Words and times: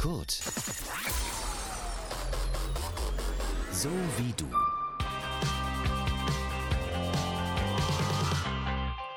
Kurt. 0.00 0.30
So 3.70 3.90
wie 4.16 4.32
du. 4.34 4.46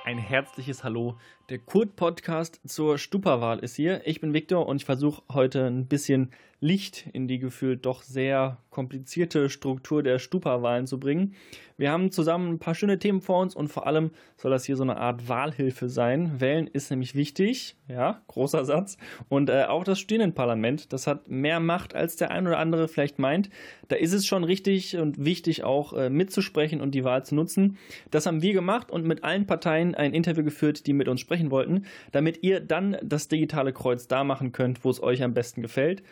Ein 0.04 0.18
herzliches 0.18 0.84
Hallo. 0.84 1.18
Der 1.48 1.60
Kurt-Podcast 1.60 2.60
zur 2.68 2.98
Stupawahl 2.98 3.60
ist 3.60 3.78
hier. 3.78 4.06
Ich 4.06 4.20
bin 4.20 4.34
Viktor 4.34 4.68
und 4.68 4.76
ich 4.76 4.86
versuche 4.86 5.24
heute 5.32 5.68
ein 5.68 5.88
bisschen 5.88 6.34
Licht 6.64 7.10
in 7.12 7.28
die 7.28 7.40
gefühlt 7.40 7.86
doch 7.86 8.04
sehr 8.04 8.58
komplizierte 8.70 9.50
Struktur 9.50 10.02
der 10.02 10.18
Stupa-Wahlen 10.18 10.88
zu 10.88 10.98
bringen. 10.98 11.36
Wir 11.76 11.92
haben 11.92 12.12
zusammen 12.12 12.54
ein 12.54 12.60
paar 12.60 12.74
schöne 12.74 13.00
Themen 13.00 13.20
vor 13.20 13.42
uns 13.42 13.54
und 13.54 13.68
vor 13.68 13.86
allem 13.86 14.12
soll 14.38 14.52
das 14.52 14.64
hier 14.64 14.78
so 14.78 14.84
eine 14.84 14.98
Art 14.98 15.28
Wahlhilfe 15.28 15.90
sein. 15.90 16.40
Wählen 16.40 16.68
ist 16.68 16.90
nämlich 16.90 17.16
wichtig, 17.16 17.76
ja, 17.90 18.22
großer 18.28 18.64
Satz. 18.64 18.98
Und 19.28 19.50
äh, 19.50 19.66
auch 19.66 19.84
das 19.84 20.00
Studierendenparlament, 20.00 20.94
das 20.94 21.06
hat 21.06 21.28
mehr 21.28 21.60
Macht, 21.60 21.96
als 21.96 22.16
der 22.16 22.32
ein 22.32 22.48
oder 22.48 22.60
andere 22.60 22.88
vielleicht 22.88 23.20
meint. 23.20 23.50
Da 23.90 23.98
ist 23.98 24.14
es 24.14 24.26
schon 24.26 24.46
richtig 24.46 24.96
und 24.98 25.24
wichtig 25.24 25.64
auch 25.64 25.94
äh, 25.94 26.10
mitzusprechen 26.10 26.80
und 26.80 26.92
die 26.92 27.04
Wahl 27.04 27.26
zu 27.26 27.36
nutzen. 27.36 27.78
Das 28.10 28.26
haben 28.26 28.42
wir 28.42 28.54
gemacht 28.54 28.90
und 28.90 29.06
mit 29.06 29.24
allen 29.26 29.48
Parteien 29.48 29.96
ein 29.96 30.14
Interview 30.14 30.44
geführt, 30.44 30.88
die 30.88 30.94
mit 30.94 31.10
uns 31.10 31.20
sprechen 31.20 31.52
wollten, 31.52 31.86
damit 32.14 32.42
ihr 32.44 32.62
dann 32.62 32.98
das 33.04 33.28
digitale 33.28 33.74
Kreuz 33.74 34.08
da 34.08 34.24
machen 34.24 34.54
könnt, 34.54 34.86
wo 34.86 34.90
es 34.90 35.04
euch 35.04 35.22
am 35.24 35.34
besten 35.34 35.62
gefällt. 35.62 36.04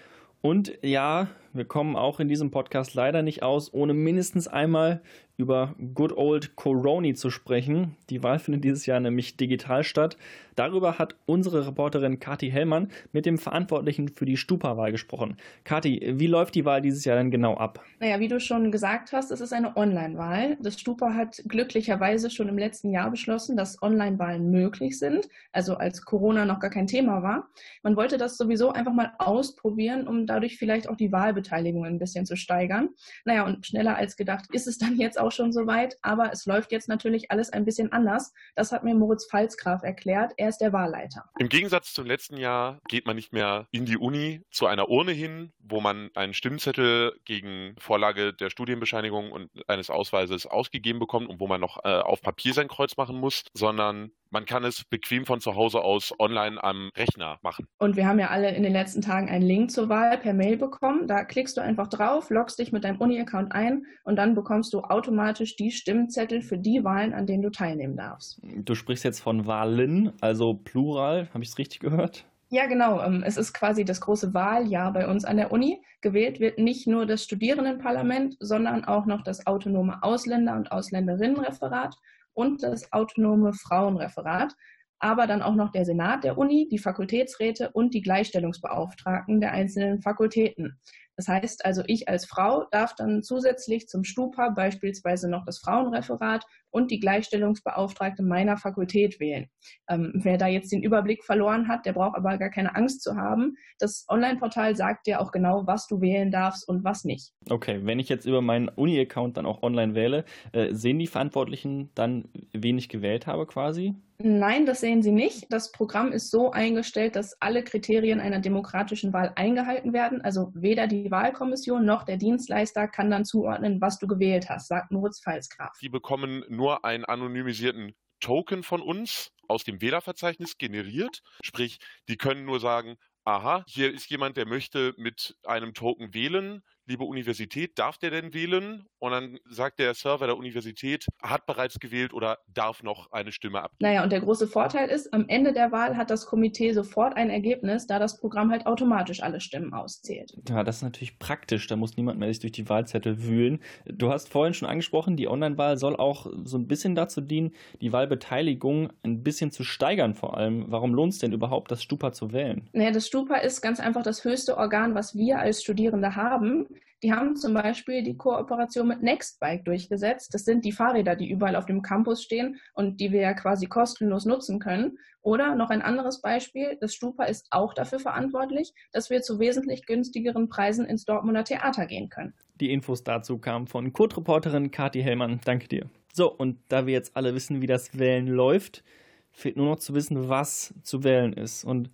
Und 0.41 0.73
ja, 0.81 1.27
wir 1.53 1.65
kommen 1.65 1.95
auch 1.95 2.19
in 2.19 2.27
diesem 2.27 2.51
Podcast 2.51 2.93
leider 2.93 3.21
nicht 3.21 3.43
aus, 3.43 3.73
ohne 3.73 3.93
mindestens 3.93 4.47
einmal 4.47 5.01
über 5.41 5.73
Good 5.95 6.15
Old 6.15 6.55
Coroni 6.55 7.15
zu 7.15 7.31
sprechen. 7.31 7.95
Die 8.11 8.21
Wahl 8.21 8.37
findet 8.37 8.63
dieses 8.63 8.85
Jahr 8.85 8.99
nämlich 8.99 9.37
digital 9.37 9.83
statt. 9.83 10.15
Darüber 10.55 10.99
hat 10.99 11.15
unsere 11.25 11.65
Reporterin 11.65 12.19
Kati 12.19 12.51
Hellmann 12.51 12.89
mit 13.11 13.25
dem 13.25 13.39
Verantwortlichen 13.39 14.09
für 14.09 14.25
die 14.25 14.37
Stupa-Wahl 14.37 14.91
gesprochen. 14.91 15.37
Kati, 15.63 16.13
wie 16.17 16.27
läuft 16.27 16.53
die 16.53 16.65
Wahl 16.65 16.81
dieses 16.81 17.05
Jahr 17.05 17.17
denn 17.17 17.31
genau 17.31 17.55
ab? 17.55 17.83
Naja, 17.99 18.19
wie 18.19 18.27
du 18.27 18.39
schon 18.39 18.71
gesagt 18.71 19.13
hast, 19.13 19.31
es 19.31 19.41
ist 19.41 19.53
eine 19.53 19.75
Online-Wahl. 19.75 20.57
Das 20.61 20.79
Stupa 20.79 21.15
hat 21.15 21.41
glücklicherweise 21.47 22.29
schon 22.29 22.49
im 22.49 22.59
letzten 22.59 22.91
Jahr 22.91 23.09
beschlossen, 23.09 23.57
dass 23.57 23.81
Online-Wahlen 23.81 24.51
möglich 24.51 24.99
sind, 24.99 25.27
also 25.53 25.75
als 25.75 26.03
Corona 26.03 26.45
noch 26.45 26.59
gar 26.59 26.69
kein 26.69 26.85
Thema 26.85 27.23
war. 27.23 27.47
Man 27.81 27.95
wollte 27.95 28.17
das 28.17 28.37
sowieso 28.37 28.71
einfach 28.71 28.93
mal 28.93 29.13
ausprobieren, 29.17 30.07
um 30.07 30.27
dadurch 30.27 30.57
vielleicht 30.57 30.87
auch 30.87 30.97
die 30.97 31.11
Wahlbeteiligung 31.41 31.85
ein 31.85 31.99
bisschen 31.99 32.25
zu 32.25 32.35
steigern. 32.35 32.89
Naja, 33.25 33.45
und 33.45 33.65
schneller 33.65 33.95
als 33.95 34.15
gedacht 34.15 34.45
ist 34.51 34.67
es 34.67 34.77
dann 34.77 34.97
jetzt 34.97 35.19
auch 35.19 35.31
schon 35.31 35.51
soweit, 35.51 35.97
aber 36.01 36.31
es 36.31 36.45
läuft 36.45 36.71
jetzt 36.71 36.87
natürlich 36.87 37.31
alles 37.31 37.51
ein 37.51 37.65
bisschen 37.65 37.91
anders. 37.91 38.33
Das 38.55 38.71
hat 38.71 38.83
mir 38.83 38.95
Moritz 38.95 39.27
Pfalzgraf 39.29 39.83
erklärt. 39.83 40.33
Er 40.37 40.49
ist 40.49 40.59
der 40.59 40.73
Wahlleiter. 40.73 41.25
Im 41.39 41.49
Gegensatz 41.49 41.93
zum 41.93 42.05
letzten 42.05 42.37
Jahr 42.37 42.79
geht 42.87 43.05
man 43.05 43.15
nicht 43.15 43.33
mehr 43.33 43.67
in 43.71 43.85
die 43.85 43.97
Uni 43.97 44.41
zu 44.51 44.67
einer 44.67 44.89
Urne 44.89 45.11
hin, 45.11 45.51
wo 45.59 45.81
man 45.81 46.09
einen 46.15 46.33
Stimmzettel 46.33 47.13
gegen 47.25 47.75
Vorlage 47.77 48.33
der 48.33 48.49
Studienbescheinigung 48.49 49.31
und 49.31 49.49
eines 49.67 49.89
Ausweises 49.89 50.45
ausgegeben 50.45 50.99
bekommt 50.99 51.29
und 51.29 51.39
wo 51.39 51.47
man 51.47 51.61
noch 51.61 51.83
äh, 51.83 51.89
auf 51.89 52.21
Papier 52.21 52.53
sein 52.53 52.67
Kreuz 52.67 52.97
machen 52.97 53.17
muss, 53.17 53.43
sondern 53.53 54.11
man 54.31 54.45
kann 54.45 54.63
es 54.63 54.83
bequem 54.85 55.25
von 55.25 55.41
zu 55.41 55.55
Hause 55.55 55.81
aus 55.81 56.13
online 56.17 56.63
am 56.63 56.89
Rechner 56.95 57.37
machen. 57.41 57.67
Und 57.77 57.95
wir 57.95 58.07
haben 58.07 58.17
ja 58.17 58.29
alle 58.29 58.55
in 58.55 58.63
den 58.63 58.73
letzten 58.73 59.01
Tagen 59.01 59.29
einen 59.29 59.45
Link 59.45 59.71
zur 59.71 59.89
Wahl 59.89 60.17
per 60.17 60.33
Mail 60.33 60.57
bekommen. 60.57 61.07
Da 61.07 61.23
klickst 61.23 61.57
du 61.57 61.61
einfach 61.61 61.87
drauf, 61.87 62.29
loggst 62.29 62.57
dich 62.57 62.71
mit 62.71 62.83
deinem 62.83 62.97
Uni-Account 62.97 63.51
ein 63.51 63.85
und 64.03 64.15
dann 64.15 64.33
bekommst 64.33 64.73
du 64.73 64.81
automatisch 64.81 65.55
die 65.57 65.71
Stimmzettel 65.71 66.41
für 66.41 66.57
die 66.57 66.83
Wahlen, 66.83 67.13
an 67.13 67.27
denen 67.27 67.43
du 67.43 67.51
teilnehmen 67.51 67.97
darfst. 67.97 68.39
Du 68.41 68.73
sprichst 68.73 69.03
jetzt 69.03 69.19
von 69.19 69.45
Wahlen, 69.45 70.13
also 70.21 70.53
Plural. 70.53 71.29
Habe 71.33 71.43
ich 71.43 71.49
es 71.49 71.57
richtig 71.57 71.79
gehört? 71.79 72.25
Ja, 72.49 72.65
genau. 72.65 73.01
Ähm, 73.01 73.23
es 73.25 73.37
ist 73.37 73.53
quasi 73.53 73.85
das 73.85 74.01
große 74.01 74.33
Wahljahr 74.33 74.91
bei 74.91 75.07
uns 75.07 75.23
an 75.23 75.37
der 75.37 75.53
Uni. 75.53 75.81
Gewählt 76.01 76.41
wird 76.41 76.57
nicht 76.57 76.85
nur 76.85 77.05
das 77.05 77.23
Studierendenparlament, 77.23 78.35
sondern 78.39 78.83
auch 78.83 79.05
noch 79.05 79.23
das 79.23 79.47
autonome 79.47 80.03
Ausländer- 80.03 80.55
und 80.55 80.69
Ausländerinnenreferat 80.71 81.95
und 82.33 82.63
das 82.63 82.91
autonome 82.91 83.53
Frauenreferat, 83.53 84.53
aber 84.99 85.25
dann 85.25 85.41
auch 85.41 85.55
noch 85.55 85.71
der 85.71 85.85
Senat 85.85 86.23
der 86.23 86.37
Uni, 86.37 86.67
die 86.69 86.77
Fakultätsräte 86.77 87.71
und 87.71 87.93
die 87.93 88.01
Gleichstellungsbeauftragten 88.01 89.41
der 89.41 89.51
einzelnen 89.51 90.01
Fakultäten. 90.01 90.79
Das 91.15 91.27
heißt 91.27 91.65
also, 91.65 91.83
ich 91.87 92.07
als 92.07 92.25
Frau 92.25 92.65
darf 92.71 92.95
dann 92.95 93.23
zusätzlich 93.23 93.87
zum 93.87 94.03
Stupa 94.03 94.49
beispielsweise 94.49 95.29
noch 95.29 95.43
das 95.45 95.59
Frauenreferat 95.59 96.45
und 96.71 96.91
die 96.91 96.99
Gleichstellungsbeauftragte 96.99 98.23
meiner 98.23 98.57
Fakultät 98.57 99.19
wählen. 99.19 99.47
Ähm, 99.89 100.11
wer 100.15 100.37
da 100.37 100.47
jetzt 100.47 100.71
den 100.71 100.83
Überblick 100.83 101.23
verloren 101.23 101.67
hat, 101.67 101.85
der 101.85 101.93
braucht 101.93 102.15
aber 102.15 102.37
gar 102.37 102.49
keine 102.49 102.75
Angst 102.75 103.03
zu 103.03 103.15
haben. 103.15 103.55
Das 103.79 104.05
Online-Portal 104.09 104.75
sagt 104.75 105.07
dir 105.07 105.21
auch 105.21 105.31
genau, 105.31 105.67
was 105.67 105.87
du 105.87 106.01
wählen 106.01 106.31
darfst 106.31 106.67
und 106.67 106.83
was 106.83 107.03
nicht. 107.03 107.33
Okay, 107.49 107.81
wenn 107.83 107.99
ich 107.99 108.09
jetzt 108.09 108.25
über 108.25 108.41
meinen 108.41 108.69
Uni-Account 108.69 109.37
dann 109.37 109.45
auch 109.45 109.61
online 109.63 109.95
wähle, 109.95 110.25
äh, 110.53 110.73
sehen 110.73 110.99
die 110.99 111.07
Verantwortlichen 111.07 111.91
dann, 111.95 112.25
wen 112.53 112.77
ich 112.77 112.89
gewählt 112.89 113.27
habe 113.27 113.45
quasi? 113.45 113.95
Nein, 114.23 114.67
das 114.67 114.81
sehen 114.81 115.01
Sie 115.01 115.11
nicht. 115.11 115.51
Das 115.51 115.71
Programm 115.71 116.11
ist 116.11 116.29
so 116.29 116.51
eingestellt, 116.51 117.15
dass 117.15 117.41
alle 117.41 117.63
Kriterien 117.63 118.19
einer 118.19 118.39
demokratischen 118.39 119.13
Wahl 119.13 119.31
eingehalten 119.35 119.93
werden. 119.93 120.21
Also 120.21 120.51
weder 120.53 120.85
die 120.85 121.09
Wahlkommission 121.09 121.85
noch 121.85 122.03
der 122.03 122.17
Dienstleister 122.17 122.87
kann 122.87 123.09
dann 123.09 123.25
zuordnen, 123.25 123.81
was 123.81 123.97
du 123.97 124.07
gewählt 124.07 124.47
hast, 124.47 124.67
sagt 124.67 124.91
Moritz 124.91 125.21
Pfalzgraf. 125.21 125.75
Die 125.81 125.89
bekommen 125.89 126.43
nur 126.49 126.60
einen 126.69 127.05
anonymisierten 127.05 127.95
Token 128.19 128.63
von 128.63 128.81
uns 128.81 129.31
aus 129.47 129.63
dem 129.63 129.81
Wählerverzeichnis 129.81 130.57
generiert. 130.57 131.21
Sprich, 131.43 131.79
die 132.07 132.17
können 132.17 132.45
nur 132.45 132.59
sagen, 132.59 132.97
aha, 133.25 133.63
hier 133.67 133.91
ist 133.93 134.09
jemand, 134.09 134.37
der 134.37 134.47
möchte 134.47 134.93
mit 134.97 135.35
einem 135.43 135.73
Token 135.73 136.13
wählen 136.13 136.63
liebe 136.91 137.05
Universität, 137.05 137.79
darf 137.79 137.97
der 137.97 138.11
denn 138.11 138.33
wählen? 138.33 138.85
Und 138.99 139.11
dann 139.11 139.39
sagt 139.49 139.79
der 139.79 139.93
Server 139.95 140.27
der 140.27 140.37
Universität, 140.37 141.07
hat 141.23 141.45
bereits 141.47 141.79
gewählt 141.79 142.13
oder 142.13 142.37
darf 142.53 142.83
noch 142.83 143.11
eine 143.11 143.31
Stimme 143.31 143.61
ab. 143.61 143.71
Naja, 143.79 144.03
und 144.03 144.11
der 144.11 144.19
große 144.19 144.45
Vorteil 144.45 144.89
ist, 144.89 145.11
am 145.13 145.27
Ende 145.27 145.53
der 145.53 145.71
Wahl 145.71 145.97
hat 145.97 146.11
das 146.11 146.25
Komitee 146.27 146.73
sofort 146.73 147.15
ein 147.15 147.29
Ergebnis, 147.29 147.87
da 147.87 147.97
das 147.97 148.19
Programm 148.19 148.51
halt 148.51 148.67
automatisch 148.67 149.23
alle 149.23 149.39
Stimmen 149.39 149.73
auszählt. 149.73 150.33
Ja, 150.47 150.63
das 150.63 150.77
ist 150.77 150.81
natürlich 150.83 151.17
praktisch, 151.17 151.65
da 151.67 151.75
muss 151.75 151.97
niemand 151.97 152.19
mehr 152.19 152.27
sich 152.27 152.39
durch 152.39 152.51
die 152.51 152.69
Wahlzettel 152.69 153.23
wühlen. 153.23 153.63
Du 153.85 154.11
hast 154.11 154.29
vorhin 154.29 154.53
schon 154.53 154.67
angesprochen, 154.67 155.15
die 155.15 155.27
Online-Wahl 155.27 155.77
soll 155.77 155.95
auch 155.95 156.27
so 156.43 156.57
ein 156.57 156.67
bisschen 156.67 156.93
dazu 156.93 157.21
dienen, 157.21 157.55
die 157.79 157.93
Wahlbeteiligung 157.93 158.91
ein 159.03 159.23
bisschen 159.23 159.51
zu 159.51 159.63
steigern 159.63 160.13
vor 160.13 160.37
allem. 160.37 160.65
Warum 160.67 160.93
lohnt 160.93 161.13
es 161.13 161.19
denn 161.19 161.31
überhaupt, 161.31 161.71
das 161.71 161.81
Stupa 161.81 162.11
zu 162.11 162.33
wählen? 162.33 162.69
Naja, 162.73 162.91
das 162.91 163.07
Stupa 163.07 163.37
ist 163.37 163.61
ganz 163.61 163.79
einfach 163.79 164.03
das 164.03 164.23
höchste 164.25 164.57
Organ, 164.57 164.93
was 164.93 165.15
wir 165.15 165.39
als 165.39 165.63
Studierende 165.63 166.15
haben. 166.15 166.67
Die 167.03 167.11
haben 167.11 167.35
zum 167.35 167.53
Beispiel 167.55 168.03
die 168.03 168.15
Kooperation 168.15 168.87
mit 168.87 169.01
Nextbike 169.01 169.65
durchgesetzt. 169.65 170.33
Das 170.33 170.45
sind 170.45 170.63
die 170.65 170.71
Fahrräder, 170.71 171.15
die 171.15 171.29
überall 171.29 171.55
auf 171.55 171.65
dem 171.65 171.81
Campus 171.81 172.21
stehen 172.21 172.59
und 172.73 172.99
die 172.99 173.11
wir 173.11 173.21
ja 173.21 173.33
quasi 173.33 173.65
kostenlos 173.65 174.25
nutzen 174.25 174.59
können. 174.59 174.97
Oder 175.23 175.55
noch 175.55 175.69
ein 175.69 175.81
anderes 175.81 176.21
Beispiel, 176.21 176.77
das 176.79 176.93
Stupa 176.93 177.25
ist 177.25 177.47
auch 177.51 177.73
dafür 177.73 177.99
verantwortlich, 177.99 178.73
dass 178.91 179.09
wir 179.09 179.21
zu 179.21 179.39
wesentlich 179.39 179.85
günstigeren 179.85 180.49
Preisen 180.49 180.85
ins 180.85 181.05
Dortmunder 181.05 181.43
Theater 181.43 181.85
gehen 181.85 182.09
können. 182.09 182.33
Die 182.59 182.71
Infos 182.71 183.03
dazu 183.03 183.37
kamen 183.37 183.67
von 183.67 183.93
Kurt-Reporterin 183.93 184.71
Kathi 184.71 185.01
Hellmann. 185.01 185.39
Danke 185.43 185.67
dir. 185.67 185.89
So, 186.13 186.31
und 186.31 186.57
da 186.67 186.85
wir 186.85 186.93
jetzt 186.93 187.15
alle 187.15 187.33
wissen, 187.33 187.61
wie 187.61 187.67
das 187.67 187.97
Wählen 187.97 188.27
läuft, 188.27 188.83
fehlt 189.31 189.57
nur 189.57 189.67
noch 189.67 189.79
zu 189.79 189.93
wissen, 189.93 190.29
was 190.29 190.73
zu 190.83 191.03
wählen 191.03 191.33
ist. 191.33 191.63
Und 191.63 191.89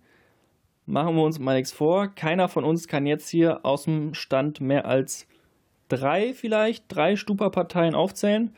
machen 0.88 1.16
wir 1.16 1.22
uns 1.22 1.38
mal 1.38 1.56
nichts 1.56 1.72
vor. 1.72 2.08
Keiner 2.08 2.48
von 2.48 2.64
uns 2.64 2.88
kann 2.88 3.06
jetzt 3.06 3.28
hier 3.28 3.64
aus 3.64 3.84
dem 3.84 4.14
Stand 4.14 4.60
mehr 4.60 4.86
als 4.86 5.28
drei 5.88 6.32
vielleicht, 6.32 6.84
drei 6.88 7.16
Stupa-Parteien 7.16 7.94
aufzählen. 7.94 8.54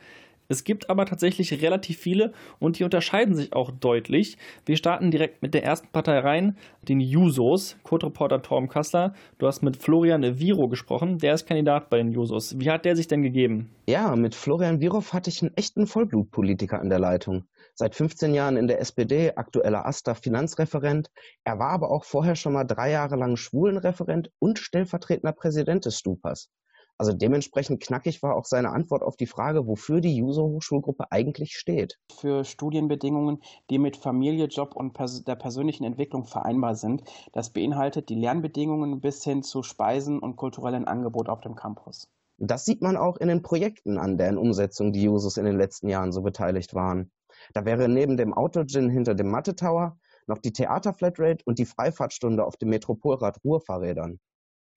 Es 0.47 0.65
gibt 0.65 0.89
aber 0.89 1.05
tatsächlich 1.05 1.61
relativ 1.61 1.97
viele 1.97 2.33
und 2.59 2.77
die 2.77 2.83
unterscheiden 2.83 3.35
sich 3.35 3.53
auch 3.53 3.71
deutlich. 3.71 4.37
Wir 4.65 4.75
starten 4.75 5.09
direkt 5.09 5.41
mit 5.41 5.53
der 5.53 5.63
ersten 5.63 5.87
Partei 5.93 6.19
rein, 6.19 6.57
den 6.89 6.99
Jusos. 6.99 7.77
Code-Reporter 7.83 8.41
Torben 8.41 8.67
Kassler, 8.67 9.13
du 9.37 9.47
hast 9.47 9.63
mit 9.63 9.77
Florian 9.77 10.23
Viro 10.39 10.67
gesprochen. 10.67 11.19
Der 11.19 11.35
ist 11.35 11.47
Kandidat 11.47 11.89
bei 11.89 11.99
den 11.99 12.11
Jusos. 12.11 12.59
Wie 12.59 12.69
hat 12.69 12.83
der 12.83 12.97
sich 12.97 13.07
denn 13.07 13.21
gegeben? 13.21 13.69
Ja, 13.87 14.13
mit 14.17 14.35
Florian 14.35 14.81
Virov 14.81 15.13
hatte 15.13 15.29
ich 15.29 15.41
einen 15.41 15.55
echten 15.55 15.87
Vollblutpolitiker 15.87 16.81
an 16.81 16.89
der 16.89 16.99
Leitung. 16.99 17.45
Seit 17.81 17.95
15 17.95 18.35
Jahren 18.35 18.57
in 18.57 18.67
der 18.67 18.79
SPD, 18.79 19.31
aktueller 19.35 19.87
AStA 19.87 20.13
Finanzreferent. 20.13 21.09
Er 21.43 21.57
war 21.57 21.71
aber 21.71 21.89
auch 21.89 22.03
vorher 22.03 22.35
schon 22.35 22.53
mal 22.53 22.63
drei 22.63 22.91
Jahre 22.91 23.15
lang 23.15 23.37
Schwulenreferent 23.37 24.29
und 24.37 24.59
stellvertretender 24.59 25.31
Präsident 25.31 25.85
des 25.85 25.97
Stupas. 25.97 26.51
Also 26.99 27.11
dementsprechend 27.11 27.81
knackig 27.81 28.21
war 28.21 28.35
auch 28.35 28.45
seine 28.45 28.69
Antwort 28.69 29.01
auf 29.01 29.17
die 29.17 29.25
Frage, 29.25 29.65
wofür 29.65 29.99
die 29.99 30.21
User-Hochschulgruppe 30.21 31.05
eigentlich 31.11 31.53
steht. 31.53 31.97
Für 32.15 32.45
Studienbedingungen, 32.45 33.41
die 33.71 33.79
mit 33.79 33.97
Familie, 33.97 34.45
Job 34.45 34.75
und 34.75 34.93
pers 34.93 35.23
der 35.23 35.35
persönlichen 35.35 35.83
Entwicklung 35.83 36.25
vereinbar 36.25 36.75
sind. 36.75 37.01
Das 37.33 37.49
beinhaltet 37.49 38.09
die 38.09 38.13
Lernbedingungen 38.13 39.01
bis 39.01 39.23
hin 39.23 39.41
zu 39.41 39.63
Speisen 39.63 40.19
und 40.19 40.35
kulturellen 40.35 40.85
Angebot 40.85 41.29
auf 41.29 41.41
dem 41.41 41.55
Campus. 41.55 42.07
Das 42.37 42.63
sieht 42.63 42.83
man 42.83 42.95
auch 42.95 43.17
in 43.17 43.27
den 43.27 43.41
Projekten 43.41 43.97
an 43.97 44.19
deren 44.19 44.37
Umsetzung 44.37 44.93
die 44.93 45.01
Jusos 45.01 45.37
in 45.37 45.45
den 45.45 45.57
letzten 45.57 45.89
Jahren 45.89 46.11
so 46.11 46.21
beteiligt 46.21 46.75
waren. 46.75 47.11
Da 47.53 47.65
wäre 47.65 47.89
neben 47.89 48.17
dem 48.17 48.33
Autogin 48.33 48.89
hinter 48.89 49.15
dem 49.15 49.29
Mathe 49.29 49.55
Tower 49.55 49.97
noch 50.27 50.37
die 50.37 50.53
Theaterflatrate 50.53 51.43
und 51.45 51.59
die 51.59 51.65
Freifahrtstunde 51.65 52.45
auf 52.45 52.57
dem 52.57 52.69
Metropolrad 52.69 53.43
Ruhrfahrrädern. 53.43 54.19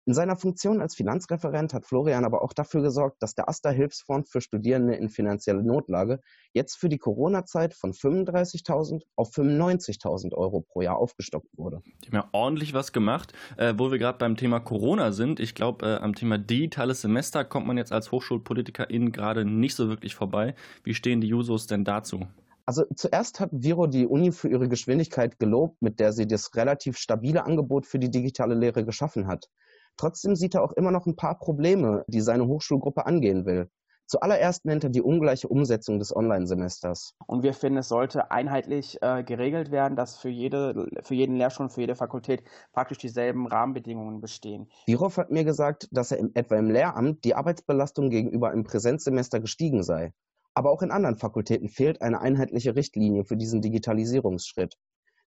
In 0.07 0.13
seiner 0.13 0.37
Funktion 0.37 0.83
als 0.83 0.95
Finanzreferent 0.95 1.73
hat 1.73 1.87
Florian 1.87 2.27
aber 2.27 2.43
auch 2.43 2.53
dafür 2.53 2.83
gesorgt, 2.83 3.23
dass 3.23 3.35
der 3.35 3.49
AStA-Hilfsfonds 3.49 4.31
für 4.31 4.43
Studierende 4.43 4.95
in 4.97 5.09
finanzieller 5.09 5.63
Notlage 5.63 6.21
jetzt 6.53 6.77
für 6.77 6.91
die 6.91 6.99
Corona-Zeit 6.99 7.73
von 7.73 7.93
35.000 7.93 9.01
auf 9.17 9.31
95.000 9.31 10.35
Euro 10.35 10.61
pro 10.61 10.83
Jahr 10.83 10.99
aufgestockt 10.99 11.49
wurde. 11.57 11.81
Die 12.03 12.09
haben 12.09 12.17
ja 12.17 12.29
ordentlich 12.33 12.75
was 12.75 12.93
gemacht. 12.93 13.33
Äh, 13.57 13.75
wo 13.79 13.91
wir 13.91 13.99
gerade 13.99 14.19
beim 14.19 14.37
Thema 14.37 14.61
Corona 14.61 15.13
sind, 15.13 15.41
ich 15.41 15.55
glaube, 15.55 15.87
äh, 15.87 15.95
am 15.97 16.15
Thema 16.15 16.37
digitales 16.37 17.01
Semester 17.01 17.43
kommt 17.43 17.67
man 17.67 17.79
jetzt 17.79 17.93
als 17.93 18.13
Hochschulpolitikerin 18.13 19.11
gerade 19.11 19.47
nicht 19.47 19.75
so 19.75 19.89
wirklich 19.89 20.15
vorbei. 20.15 20.55
Wie 20.83 20.93
stehen 20.93 21.23
die 21.23 21.29
Jusos 21.29 21.67
denn 21.67 21.85
dazu? 21.85 22.27
Also 22.67 22.85
zuerst 22.97 23.41
hat 23.41 23.51
Viro 23.53 23.87
die 23.87 24.07
Uni 24.07 24.33
für 24.33 24.49
ihre 24.49 24.69
Geschwindigkeit 24.69 25.39
gelobt, 25.39 25.83
mit 25.83 26.01
der 26.01 26.13
sie 26.13 26.27
das 26.27 26.55
relativ 26.55 26.97
stabile 26.97 27.45
Angebot 27.45 27.87
für 27.87 27.99
die 27.99 28.11
digitale 28.11 28.55
Lehre 28.55 28.85
geschaffen 28.85 29.27
hat. 29.27 29.51
Trotzdem 29.97 30.35
sieht 30.35 30.55
er 30.55 30.63
auch 30.63 30.73
immer 30.73 30.91
noch 30.91 31.07
ein 31.07 31.17
paar 31.17 31.39
Probleme, 31.39 32.05
die 32.09 32.21
seine 32.21 32.47
Hochschulgruppe 32.47 33.07
angehen 33.07 33.45
will. 33.45 33.69
Zuallererst 34.07 34.67
nennt 34.67 34.85
er 34.85 34.91
die 34.91 35.01
ungleiche 35.01 35.49
Umsetzung 35.49 35.99
des 35.99 36.15
Online-Semesters. 36.15 37.15
Und 37.27 37.43
wir 37.43 37.55
finden, 37.55 37.79
es 37.79 37.89
sollte 37.89 38.31
einheitlich 38.31 38.99
äh, 39.01 39.25
geregelt 39.25 39.71
werden, 39.71 39.97
dass 39.97 40.19
für, 40.19 40.29
jede, 40.29 40.89
für 41.03 41.15
jeden 41.15 41.37
Lehrstuhl, 41.37 41.71
für 41.71 41.81
jede 41.81 41.95
Fakultät 41.95 42.45
praktisch 42.73 42.99
dieselben 42.99 43.47
Rahmenbedingungen 43.47 44.21
bestehen. 44.21 44.69
Virov 44.87 45.17
hat 45.17 45.31
mir 45.31 45.45
gesagt, 45.45 45.89
dass 45.91 46.13
er 46.13 46.19
im, 46.19 46.33
etwa 46.35 46.57
im 46.57 46.71
Lehramt 46.71 47.25
die 47.25 47.35
Arbeitsbelastung 47.35 48.11
gegenüber 48.11 48.51
einem 48.51 48.65
Präsenzsemester 48.65 49.41
gestiegen 49.41 49.83
sei. 49.83 50.13
Aber 50.55 50.71
auch 50.71 50.83
in 50.83 50.91
anderen 50.91 51.17
Fakultäten 51.17 51.69
fehlt 51.69 52.01
eine 52.01 52.21
einheitliche 52.21 52.77
Richtlinie 52.77 53.25
für 53.25 53.37
diesen 53.37 53.61
Digitalisierungsschritt. 53.61 54.77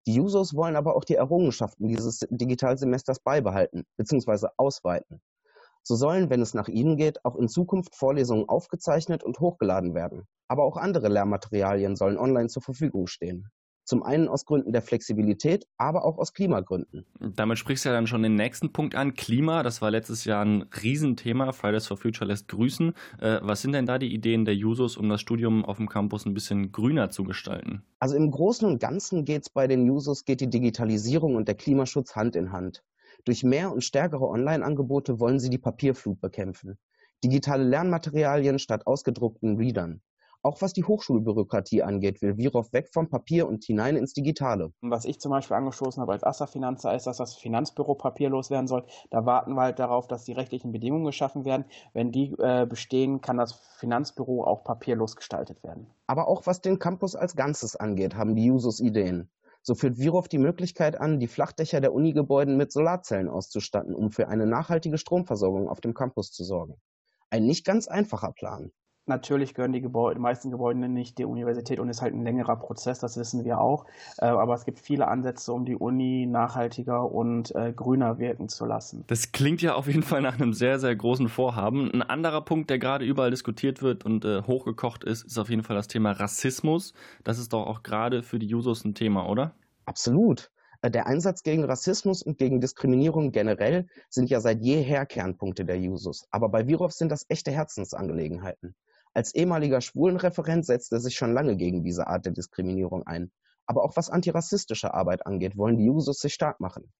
Die 0.05 0.13
Jusos 0.13 0.53
wollen 0.53 0.75
aber 0.75 0.97
auch 0.97 1.05
die 1.05 1.15
Errungenschaften 1.15 1.87
dieses 1.87 2.19
Digitalsemesters 2.29 3.21
beibehalten 3.21 3.85
bzw. 3.95 4.47
ausweiten. 4.57 5.21
So 5.81 5.95
sollen, 5.95 6.29
wenn 6.29 6.41
es 6.41 6.53
nach 6.53 6.67
ihnen 6.67 6.97
geht, 6.97 7.23
auch 7.25 7.35
in 7.35 7.47
Zukunft 7.47 7.95
Vorlesungen 7.95 8.47
aufgezeichnet 8.47 9.23
und 9.23 9.39
hochgeladen 9.39 9.93
werden. 9.93 10.27
Aber 10.47 10.63
auch 10.63 10.77
andere 10.77 11.07
Lehrmaterialien 11.09 11.95
sollen 11.95 12.17
online 12.17 12.47
zur 12.47 12.61
Verfügung 12.61 13.07
stehen. 13.07 13.49
Zum 13.85 14.03
einen 14.03 14.29
aus 14.29 14.45
Gründen 14.45 14.71
der 14.71 14.81
Flexibilität, 14.81 15.67
aber 15.77 16.05
auch 16.05 16.17
aus 16.17 16.33
Klimagründen. 16.33 17.05
Damit 17.19 17.57
sprichst 17.59 17.83
du 17.83 17.89
ja 17.89 17.95
dann 17.95 18.07
schon 18.07 18.23
den 18.23 18.35
nächsten 18.35 18.71
Punkt 18.71 18.95
an. 18.95 19.13
Klima, 19.13 19.61
das 19.61 19.81
war 19.81 19.91
letztes 19.91 20.23
Jahr 20.23 20.43
ein 20.45 20.63
Riesenthema. 20.81 21.51
Fridays 21.51 21.87
for 21.87 21.97
Future 21.97 22.27
lässt 22.27 22.47
grüßen. 22.47 22.93
Äh, 23.19 23.39
was 23.41 23.61
sind 23.61 23.73
denn 23.73 23.85
da 23.85 23.97
die 23.97 24.13
Ideen 24.13 24.45
der 24.45 24.55
Jusos, 24.55 24.95
um 24.95 25.09
das 25.09 25.19
Studium 25.19 25.65
auf 25.65 25.77
dem 25.77 25.89
Campus 25.89 26.25
ein 26.25 26.33
bisschen 26.33 26.71
grüner 26.71 27.09
zu 27.09 27.23
gestalten? 27.23 27.83
Also 27.99 28.15
im 28.15 28.31
Großen 28.31 28.67
und 28.67 28.79
Ganzen 28.79 29.25
geht 29.25 29.43
es 29.43 29.49
bei 29.49 29.67
den 29.67 29.85
Jusos, 29.85 30.23
geht 30.23 30.41
die 30.41 30.49
Digitalisierung 30.49 31.35
und 31.35 31.47
der 31.47 31.55
Klimaschutz 31.55 32.15
Hand 32.15 32.35
in 32.35 32.51
Hand. 32.51 32.83
Durch 33.25 33.43
mehr 33.43 33.71
und 33.71 33.83
stärkere 33.83 34.27
Online-Angebote 34.27 35.19
wollen 35.19 35.39
sie 35.39 35.49
die 35.49 35.57
Papierflut 35.57 36.19
bekämpfen. 36.19 36.77
Digitale 37.23 37.63
Lernmaterialien 37.63 38.59
statt 38.59 38.85
ausgedruckten 38.85 39.57
Readern. 39.57 40.01
Auch 40.45 40.61
was 40.61 40.73
die 40.73 40.83
Hochschulbürokratie 40.83 41.83
angeht, 41.83 42.21
will 42.21 42.37
Virov 42.37 42.73
weg 42.73 42.89
vom 42.91 43.09
Papier 43.09 43.47
und 43.47 43.63
hinein 43.63 43.95
ins 43.95 44.11
Digitale. 44.11 44.73
Was 44.81 45.05
ich 45.05 45.21
zum 45.21 45.31
Beispiel 45.31 45.55
angestoßen 45.55 46.01
habe 46.01 46.11
als 46.11 46.25
AStA-Finanzer 46.25 46.93
ist, 46.93 47.07
dass 47.07 47.15
das 47.15 47.35
Finanzbüro 47.35 47.95
papierlos 47.95 48.49
werden 48.49 48.67
soll. 48.67 48.83
Da 49.09 49.25
warten 49.25 49.53
wir 49.53 49.61
halt 49.61 49.79
darauf, 49.79 50.05
dass 50.07 50.25
die 50.25 50.33
rechtlichen 50.33 50.73
Bedingungen 50.73 51.05
geschaffen 51.05 51.45
werden. 51.45 51.63
Wenn 51.93 52.11
die 52.11 52.35
äh, 52.39 52.65
bestehen, 52.65 53.21
kann 53.21 53.37
das 53.37 53.53
Finanzbüro 53.77 54.43
auch 54.43 54.65
papierlos 54.65 55.15
gestaltet 55.15 55.63
werden. 55.63 55.87
Aber 56.07 56.27
auch 56.27 56.45
was 56.45 56.59
den 56.59 56.77
Campus 56.77 57.15
als 57.15 57.37
Ganzes 57.37 57.77
angeht, 57.77 58.15
haben 58.15 58.35
die 58.35 58.43
Jusos 58.43 58.81
Ideen. 58.81 59.29
So 59.61 59.75
führt 59.75 59.97
Virov 59.97 60.27
die 60.27 60.39
Möglichkeit 60.39 60.99
an, 60.99 61.21
die 61.21 61.27
Flachdächer 61.27 61.79
der 61.79 61.93
Unigebäuden 61.93 62.57
mit 62.57 62.73
Solarzellen 62.73 63.29
auszustatten, 63.29 63.95
um 63.95 64.11
für 64.11 64.27
eine 64.27 64.45
nachhaltige 64.45 64.97
Stromversorgung 64.97 65.69
auf 65.69 65.79
dem 65.79 65.93
Campus 65.93 66.33
zu 66.33 66.43
sorgen. 66.43 66.75
Ein 67.29 67.45
nicht 67.45 67.63
ganz 67.63 67.87
einfacher 67.87 68.33
Plan. 68.33 68.73
Natürlich 69.05 69.53
gehören 69.53 69.73
die, 69.73 69.81
Gebäude, 69.81 70.15
die 70.15 70.21
meisten 70.21 70.49
Gebäude 70.49 70.79
nicht 70.87 71.17
der 71.17 71.27
Universität 71.27 71.79
und 71.79 71.89
ist 71.89 72.01
halt 72.01 72.13
ein 72.13 72.23
längerer 72.23 72.55
Prozess, 72.55 72.99
das 72.99 73.17
wissen 73.17 73.43
wir 73.43 73.59
auch. 73.59 73.85
Äh, 74.17 74.27
aber 74.27 74.53
es 74.53 74.63
gibt 74.63 74.79
viele 74.79 75.09
Ansätze, 75.09 75.51
um 75.51 75.65
die 75.65 75.75
Uni 75.75 76.25
nachhaltiger 76.25 77.11
und 77.11 77.53
äh, 77.53 77.73
grüner 77.73 78.17
wirken 78.17 78.47
zu 78.47 78.65
lassen. 78.65 79.03
Das 79.07 79.33
klingt 79.33 79.61
ja 79.61 79.75
auf 79.75 79.87
jeden 79.87 80.03
Fall 80.03 80.21
nach 80.21 80.35
einem 80.35 80.53
sehr, 80.53 80.79
sehr 80.79 80.95
großen 80.95 81.27
Vorhaben. 81.27 81.91
Ein 81.91 82.01
anderer 82.01 82.41
Punkt, 82.41 82.69
der 82.69 82.79
gerade 82.79 83.03
überall 83.03 83.31
diskutiert 83.31 83.81
wird 83.81 84.05
und 84.05 84.23
äh, 84.23 84.43
hochgekocht 84.43 85.03
ist, 85.03 85.25
ist 85.25 85.37
auf 85.37 85.49
jeden 85.49 85.63
Fall 85.63 85.75
das 85.75 85.89
Thema 85.89 86.11
Rassismus. 86.11 86.93
Das 87.25 87.39
ist 87.39 87.51
doch 87.51 87.67
auch 87.67 87.83
gerade 87.83 88.23
für 88.23 88.39
die 88.39 88.47
Jusos 88.47 88.85
ein 88.85 88.95
Thema, 88.95 89.27
oder? 89.27 89.53
Absolut. 89.85 90.49
Der 90.81 91.07
Einsatz 91.07 91.43
gegen 91.43 91.63
Rassismus 91.63 92.23
und 92.23 92.37
gegen 92.37 92.59
Diskriminierung 92.59 93.31
generell 93.31 93.87
sind 94.09 94.29
ja 94.29 94.41
seit 94.41 94.61
jeher 94.61 95.05
Kernpunkte 95.05 95.63
der 95.63 95.79
Jusos. 95.79 96.27
Aber 96.29 96.49
bei 96.49 96.67
Virov 96.67 96.91
sind 96.91 97.09
das 97.09 97.25
echte 97.29 97.51
Herzensangelegenheiten. 97.51 98.75
Als 99.13 99.35
ehemaliger 99.35 99.81
Schwulenreferent 99.81 100.65
setzt 100.65 100.91
er 100.91 100.99
sich 100.99 101.15
schon 101.15 101.33
lange 101.33 101.55
gegen 101.55 101.83
diese 101.83 102.07
Art 102.07 102.25
der 102.25 102.33
Diskriminierung 102.33 103.05
ein. 103.05 103.31
Aber 103.65 103.83
auch 103.83 103.95
was 103.95 104.09
antirassistische 104.09 104.93
Arbeit 104.93 105.25
angeht, 105.25 105.57
wollen 105.57 105.77
die 105.77 105.85
Jusos 105.85 106.19
sich 106.19 106.33
stark 106.33 106.59
machen. 106.59 106.91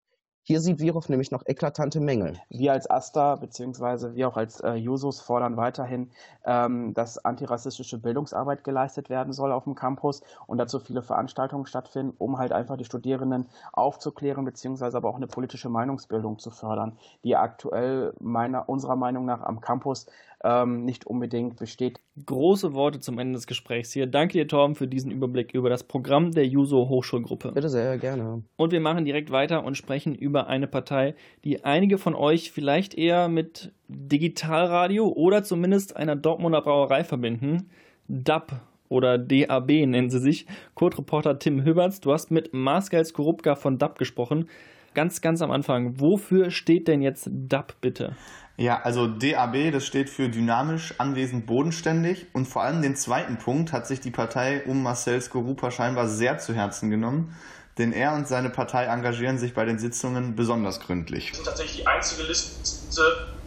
Hier 0.46 0.60
sieht 0.60 0.82
Virov 0.82 1.08
nämlich 1.08 1.32
noch 1.32 1.44
eklatante 1.46 2.02
Mängel. 2.02 2.38
Wir 2.50 2.74
als 2.74 2.90
AStA 2.90 3.38
bzw. 3.38 4.14
wir 4.14 4.28
auch 4.28 4.36
als 4.36 4.60
äh, 4.60 4.74
Jusos 4.74 5.22
fordern 5.22 5.56
weiterhin, 5.56 6.12
ähm, 6.44 6.94
dass 6.94 7.18
antirassistische 7.18 7.98
Bildungsarbeit 7.98 8.66
geleistet 8.66 9.10
werden 9.10 9.32
soll 9.32 9.54
auf 9.54 9.64
dem 9.64 9.76
Campus 9.76 10.22
und 10.46 10.58
dazu 10.58 10.80
viele 10.80 11.02
Veranstaltungen 11.02 11.66
stattfinden, 11.66 12.14
um 12.18 12.40
halt 12.40 12.52
einfach 12.52 12.76
die 12.76 12.84
Studierenden 12.84 13.48
aufzuklären 13.72 14.44
bzw. 14.44 14.98
aber 14.98 15.08
auch 15.08 15.16
eine 15.16 15.28
politische 15.28 15.70
Meinungsbildung 15.70 16.38
zu 16.40 16.52
fördern, 16.52 16.98
die 17.24 17.38
aktuell 17.38 18.14
meiner, 18.20 18.68
unserer 18.68 18.98
Meinung 18.98 19.24
nach 19.24 19.44
am 19.44 19.62
Campus 19.62 20.08
ähm, 20.44 20.84
nicht 20.84 21.08
unbedingt 21.08 21.56
besteht. 21.56 22.02
Große 22.26 22.74
Worte 22.74 23.00
zum 23.00 23.18
Ende 23.18 23.34
des 23.34 23.48
Gesprächs 23.48 23.92
hier. 23.92 24.06
Danke 24.06 24.34
dir, 24.34 24.48
Torben, 24.48 24.76
für 24.76 24.88
diesen 24.88 25.10
Überblick 25.10 25.54
über 25.56 25.70
das 25.70 25.84
Programm 25.84 26.32
der 26.32 26.46
Juso 26.46 26.88
Hochschulgruppe. 26.88 27.54
Bitte 27.54 27.70
sehr, 27.70 27.98
gerne. 27.98 28.44
Und 28.56 28.72
wir 28.72 28.82
machen 28.82 29.04
direkt 29.04 29.32
weiter 29.32 29.64
und 29.64 29.78
sprechen 29.78 30.14
über 30.14 30.46
eine 30.46 30.68
Partei, 30.68 31.16
die 31.44 31.64
einige 31.64 31.98
von 31.98 32.14
euch 32.14 32.52
vielleicht 32.52 32.94
eher 32.94 33.30
mit 33.30 33.72
Digitalradio 33.88 35.08
oder 35.08 35.44
zumindest 35.44 35.98
einer 35.98 36.16
Dortmunder 36.16 36.62
Brauerei 36.62 37.04
verbinden. 37.04 37.72
DAB 38.08 38.62
oder 38.90 39.18
DAB 39.18 39.70
nennen 39.88 40.12
sie 40.12 40.20
sich. 40.20 40.46
Code-Reporter 40.76 41.40
Tim 41.40 41.66
Hüberts, 41.66 42.00
du 42.00 42.14
hast 42.14 42.30
mit 42.30 42.54
Marskal 42.54 43.04
Skorupka 43.04 43.56
von 43.56 43.80
DAB 43.80 43.98
gesprochen. 43.98 44.50
Ganz, 44.94 45.22
ganz 45.22 45.42
am 45.42 45.52
Anfang, 45.52 46.00
wofür 46.00 46.52
steht 46.52 46.88
denn 46.88 47.02
jetzt 47.02 47.30
DAB 47.32 47.74
bitte? 47.82 48.16
Ja, 48.56 48.82
also 48.84 49.08
DAB, 49.08 49.72
das 49.72 49.86
steht 49.86 50.10
für 50.10 50.30
dynamisch, 50.30 50.94
anwesend, 51.00 51.48
bodenständig. 51.48 52.28
Und 52.34 52.46
vor 52.46 52.62
allem 52.62 52.82
den 52.84 52.96
zweiten 52.96 53.38
Punkt 53.38 53.74
hat 53.74 53.88
sich 53.88 54.00
die 54.00 54.12
Partei 54.12 54.64
um 54.68 54.84
Marcel 54.84 55.20
Skorupa 55.22 55.72
scheinbar 55.72 56.08
sehr 56.08 56.38
zu 56.38 56.54
Herzen 56.54 56.92
genommen. 56.92 57.36
Denn 57.80 57.92
er 57.92 58.14
und 58.14 58.28
seine 58.28 58.52
Partei 58.52 58.86
engagieren 58.86 59.40
sich 59.40 59.56
bei 59.56 59.66
den 59.66 59.80
Sitzungen 59.80 60.36
besonders 60.36 60.80
gründlich. 60.80 61.30
Wir 61.30 61.38
sind 61.38 61.46
tatsächlich 61.46 61.78
die 61.78 61.88
einzige 61.88 62.24
Liste, 62.24 63.02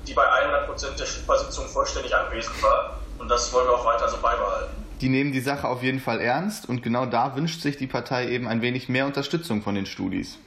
die 0.09 0.15
bei 0.15 0.25
100% 0.25 0.97
der 0.97 1.07
Sitzungen 1.07 1.71
vollständig 1.71 2.13
anwesend 2.13 2.61
war. 2.61 2.99
Und 3.21 3.29
das 3.29 3.53
wollen 3.53 3.69
wir 3.69 3.75
auch 3.75 3.87
weiter 3.87 4.09
so 4.09 4.17
beibehalten. 4.17 4.75
Die 5.01 5.09
nehmen 5.09 5.31
die 5.31 5.41
Sache 5.41 5.69
auf 5.69 5.83
jeden 5.83 6.01
Fall 6.01 6.21
ernst 6.21 6.69
und 6.69 6.83
genau 6.83 7.07
da 7.07 7.37
wünscht 7.37 7.61
sich 7.61 7.77
die 7.77 7.87
Partei 7.87 8.29
eben 8.31 8.49
ein 8.49 8.63
wenig 8.63 8.89
mehr 8.89 9.07
Unterstützung 9.07 9.63
von 9.63 9.75
den 9.75 9.87
Studis. 9.87 10.39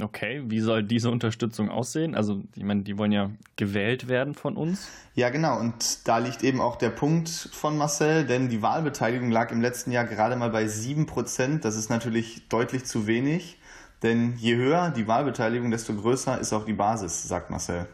Okay, 0.00 0.42
wie 0.46 0.60
soll 0.60 0.82
diese 0.82 1.10
Unterstützung 1.10 1.70
aussehen? 1.70 2.14
Also, 2.14 2.42
ich 2.54 2.62
meine, 2.62 2.82
die 2.82 2.98
wollen 2.98 3.12
ja 3.12 3.30
gewählt 3.56 4.08
werden 4.08 4.34
von 4.34 4.56
uns. 4.56 4.88
Ja, 5.14 5.30
genau. 5.30 5.58
Und 5.58 6.06
da 6.06 6.18
liegt 6.18 6.44
eben 6.44 6.60
auch 6.60 6.76
der 6.76 6.90
Punkt 6.90 7.28
von 7.28 7.76
Marcel, 7.78 8.26
denn 8.26 8.48
die 8.48 8.60
Wahlbeteiligung 8.60 9.30
lag 9.30 9.50
im 9.50 9.60
letzten 9.60 9.90
Jahr 9.90 10.04
gerade 10.04 10.36
mal 10.36 10.50
bei 10.50 10.66
7 10.66 11.06
Prozent. 11.06 11.64
Das 11.64 11.74
ist 11.76 11.88
natürlich 11.88 12.48
deutlich 12.48 12.84
zu 12.84 13.06
wenig, 13.06 13.58
denn 14.02 14.36
je 14.36 14.56
höher 14.56 14.90
die 14.90 15.08
Wahlbeteiligung, 15.08 15.70
desto 15.70 15.94
größer 15.94 16.38
ist 16.38 16.52
auch 16.52 16.64
die 16.64 16.74
Basis, 16.74 17.24
sagt 17.24 17.50
Marcel. 17.50 17.88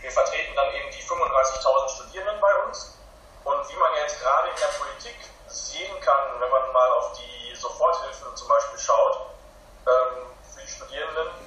Wir 0.00 0.10
vertreten 0.10 0.54
dann 0.54 0.72
eben 0.72 0.88
die 0.88 1.02
35.000 1.04 1.96
Studierenden 1.96 2.40
bei 2.40 2.66
uns. 2.66 2.98
Und 3.44 3.60
wie 3.68 3.76
man 3.76 3.90
jetzt 4.00 4.20
gerade 4.22 4.48
in 4.48 4.56
der 4.56 4.72
Politik 4.78 5.18
sehen 5.48 5.92
kann, 6.00 6.40
wenn 6.40 6.50
man 6.50 6.72
mal 6.72 6.90
auf 6.96 7.18
die 7.18 7.54
Soforthilfe 7.56 8.32
zum 8.34 8.48
Beispiel 8.48 8.78
schaut, 8.78 9.36
ähm, 9.84 10.30
für 10.48 10.62
die 10.62 10.70
Studierenden, 10.70 11.39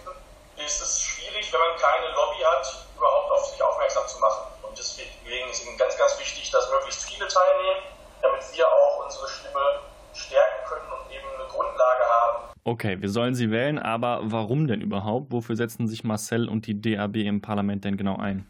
ist 0.65 0.81
es 0.81 1.01
schwierig, 1.01 1.51
wenn 1.51 1.59
man 1.59 1.75
keine 1.79 2.13
Lobby 2.15 2.43
hat, 2.43 2.87
überhaupt 2.95 3.31
auf 3.31 3.45
sich 3.45 3.61
aufmerksam 3.61 4.07
zu 4.07 4.19
machen. 4.19 4.47
Und 4.63 4.77
deswegen 4.77 5.49
ist 5.49 5.63
es 5.63 5.77
ganz, 5.77 5.97
ganz 5.97 6.19
wichtig, 6.19 6.49
dass 6.51 6.69
möglichst 6.71 7.03
viele 7.03 7.27
teilnehmen, 7.27 7.83
damit 8.21 8.41
wir 8.55 8.67
auch 8.67 9.05
unsere 9.05 9.27
Stimme 9.27 9.59
stärken 10.13 10.65
können 10.67 10.87
und 10.91 11.11
eben 11.11 11.27
eine 11.35 11.47
Grundlage 11.49 12.03
haben. 12.03 12.53
Okay, 12.63 13.01
wir 13.01 13.09
sollen 13.09 13.35
sie 13.35 13.51
wählen, 13.51 13.77
aber 13.77 14.21
warum 14.23 14.67
denn 14.67 14.81
überhaupt? 14.81 15.31
Wofür 15.31 15.55
setzen 15.55 15.87
sich 15.87 16.03
Marcel 16.03 16.47
und 16.47 16.65
die 16.67 16.79
DAB 16.79 17.17
im 17.17 17.41
Parlament 17.41 17.83
denn 17.83 17.97
genau 17.97 18.17
ein? 18.17 18.45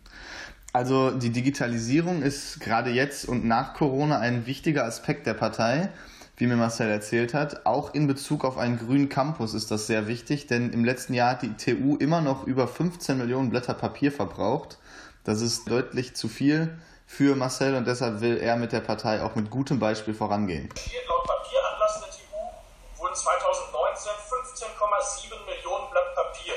Also 0.72 1.12
die 1.12 1.30
Digitalisierung 1.30 2.24
ist 2.24 2.60
gerade 2.60 2.90
jetzt 2.90 3.26
und 3.26 3.46
nach 3.46 3.76
Corona 3.76 4.20
ein 4.20 4.48
wichtiger 4.48 4.86
Aspekt 4.86 5.28
der 5.28 5.36
Partei. 5.36 5.90
Wie 6.38 6.48
mir 6.48 6.56
Marcel 6.56 6.90
erzählt 6.90 7.34
hat. 7.34 7.66
Auch 7.66 7.94
in 7.94 8.08
Bezug 8.08 8.44
auf 8.44 8.58
einen 8.58 8.80
grünen 8.80 9.10
Campus 9.10 9.54
ist 9.54 9.70
das 9.72 9.88
sehr 9.88 10.08
wichtig, 10.08 10.48
denn 10.48 10.72
im 10.74 10.84
letzten 10.84 11.14
Jahr 11.14 11.32
hat 11.32 11.42
die 11.44 11.56
TU 11.56 11.96
immer 11.98 12.22
noch 12.22 12.46
über 12.46 12.68
15 12.68 13.18
Millionen 13.18 13.50
Blätter 13.50 13.74
Papier 13.74 14.12
verbraucht. 14.12 14.80
Das 15.24 15.42
ist 15.42 15.70
deutlich 15.70 16.16
zu 16.16 16.28
viel 16.28 16.78
für 17.06 17.36
Marcel 17.36 17.76
und 17.76 17.86
deshalb 17.86 18.22
will 18.22 18.38
er 18.38 18.56
mit 18.56 18.72
der 18.72 18.82
Partei 18.82 19.22
auch 19.22 19.36
mit 19.36 19.50
gutem 19.50 19.80
Beispiel 19.80 20.14
vorangehen. 20.14 20.70
Laut 21.08 21.24
Papieratlas 21.26 22.02
der 22.02 22.10
TU 22.10 23.00
wurden 23.00 23.16
2019 23.16 24.12
15,7 24.58 25.46
Millionen 25.46 25.90
Blatt 25.92 26.16
Papier 26.16 26.56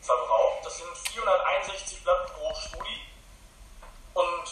verbraucht. 0.00 0.64
Das 0.64 0.78
sind 0.78 0.88
461 1.12 2.04
Blatt 2.04 2.32
pro 2.32 2.54
Studi. 2.54 3.00
Und 4.14 4.46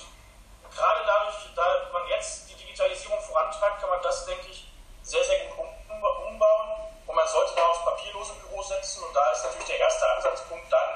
gerade 0.75 1.01
dadurch, 1.07 1.55
da 1.55 1.63
man 1.93 2.03
jetzt 2.11 2.51
die 2.51 2.56
Vorantreibt, 3.57 3.81
kann 3.81 3.91
man 3.91 3.99
das, 4.03 4.27
denke 4.27 4.47
ich, 4.51 4.69
sehr, 5.03 5.23
sehr 5.25 5.49
gut 5.49 5.67
umbauen. 5.89 6.69
Und 7.07 7.15
man 7.15 7.29
sollte 7.29 7.55
da 7.57 7.63
aufs 7.71 7.85
papierlose 7.85 8.33
Büro 8.43 8.63
setzen. 8.63 9.03
Und 9.05 9.15
da 9.15 9.23
ist 9.33 9.45
natürlich 9.45 9.69
der 9.69 9.81
erste 9.81 10.05
Ansatzpunkt 10.17 10.67
dann, 10.71 10.91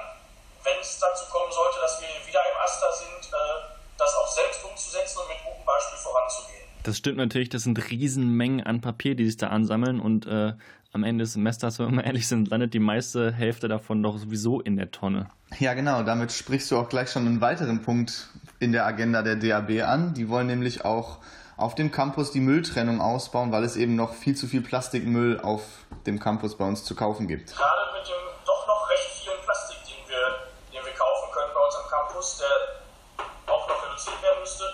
wenn 0.64 0.78
es 0.80 0.98
dazu 0.98 1.24
kommen 1.30 1.52
sollte, 1.52 1.80
dass 1.80 2.00
wir 2.00 2.08
wieder 2.26 2.40
im 2.40 2.56
Aster 2.60 2.92
sind, 2.92 3.32
äh, 3.32 3.56
das 3.96 4.14
auch 4.14 4.28
selbst 4.28 4.64
umzusetzen 4.64 5.18
und 5.20 5.28
mit 5.28 5.38
gutem 5.44 5.64
Beispiel 5.64 5.98
voranzugehen. 5.98 6.66
Das 6.82 6.96
stimmt 6.96 7.18
natürlich, 7.18 7.48
das 7.48 7.62
sind 7.64 7.78
Riesenmengen 7.78 8.64
an 8.64 8.80
Papier, 8.80 9.14
die 9.14 9.26
sich 9.26 9.36
da 9.36 9.48
ansammeln 9.48 10.00
und 10.00 10.26
äh, 10.26 10.52
am 10.92 11.04
Ende 11.04 11.24
des 11.24 11.34
Semesters, 11.34 11.78
wenn 11.78 11.86
wir 11.86 11.96
mal 11.96 12.06
ehrlich 12.06 12.26
sind, 12.26 12.48
landet 12.48 12.74
die 12.74 12.80
meiste 12.80 13.32
Hälfte 13.32 13.68
davon 13.68 14.02
doch 14.02 14.18
sowieso 14.18 14.60
in 14.60 14.76
der 14.76 14.90
Tonne. 14.90 15.28
Ja, 15.58 15.74
genau. 15.74 16.02
Damit 16.02 16.32
sprichst 16.32 16.70
du 16.70 16.78
auch 16.78 16.88
gleich 16.88 17.10
schon 17.10 17.26
einen 17.26 17.40
weiteren 17.40 17.82
Punkt 17.82 18.28
in 18.58 18.72
der 18.72 18.86
Agenda 18.86 19.22
der 19.22 19.36
DAB 19.36 19.82
an. 19.82 20.14
Die 20.14 20.28
wollen 20.28 20.46
nämlich 20.46 20.84
auch 20.84 21.18
auf 21.60 21.74
dem 21.74 21.90
Campus 21.90 22.30
die 22.30 22.40
Mülltrennung 22.40 23.00
ausbauen, 23.00 23.52
weil 23.52 23.64
es 23.64 23.76
eben 23.76 23.94
noch 23.94 24.14
viel 24.14 24.34
zu 24.34 24.46
viel 24.46 24.62
Plastikmüll 24.62 25.40
auf 25.40 25.62
dem 26.06 26.18
Campus 26.18 26.56
bei 26.56 26.66
uns 26.66 26.84
zu 26.84 26.94
kaufen 26.94 27.28
gibt. 27.28 27.54
Gerade 27.54 27.92
mit 27.92 28.08
dem 28.08 28.46
doch 28.46 28.66
noch 28.66 28.90
recht 28.90 29.10
vielen 29.22 29.38
Plastik, 29.44 29.76
den 29.84 30.08
wir, 30.08 30.18
den 30.72 30.84
wir 30.84 30.92
kaufen 30.92 31.32
können 31.32 31.50
bei 31.54 31.60
uns 31.60 31.74
am 31.76 31.90
Campus, 31.90 32.38
der 32.38 33.52
auch 33.52 33.68
noch 33.68 33.86
reduziert 33.86 34.22
werden 34.22 34.40
müsste, 34.40 34.64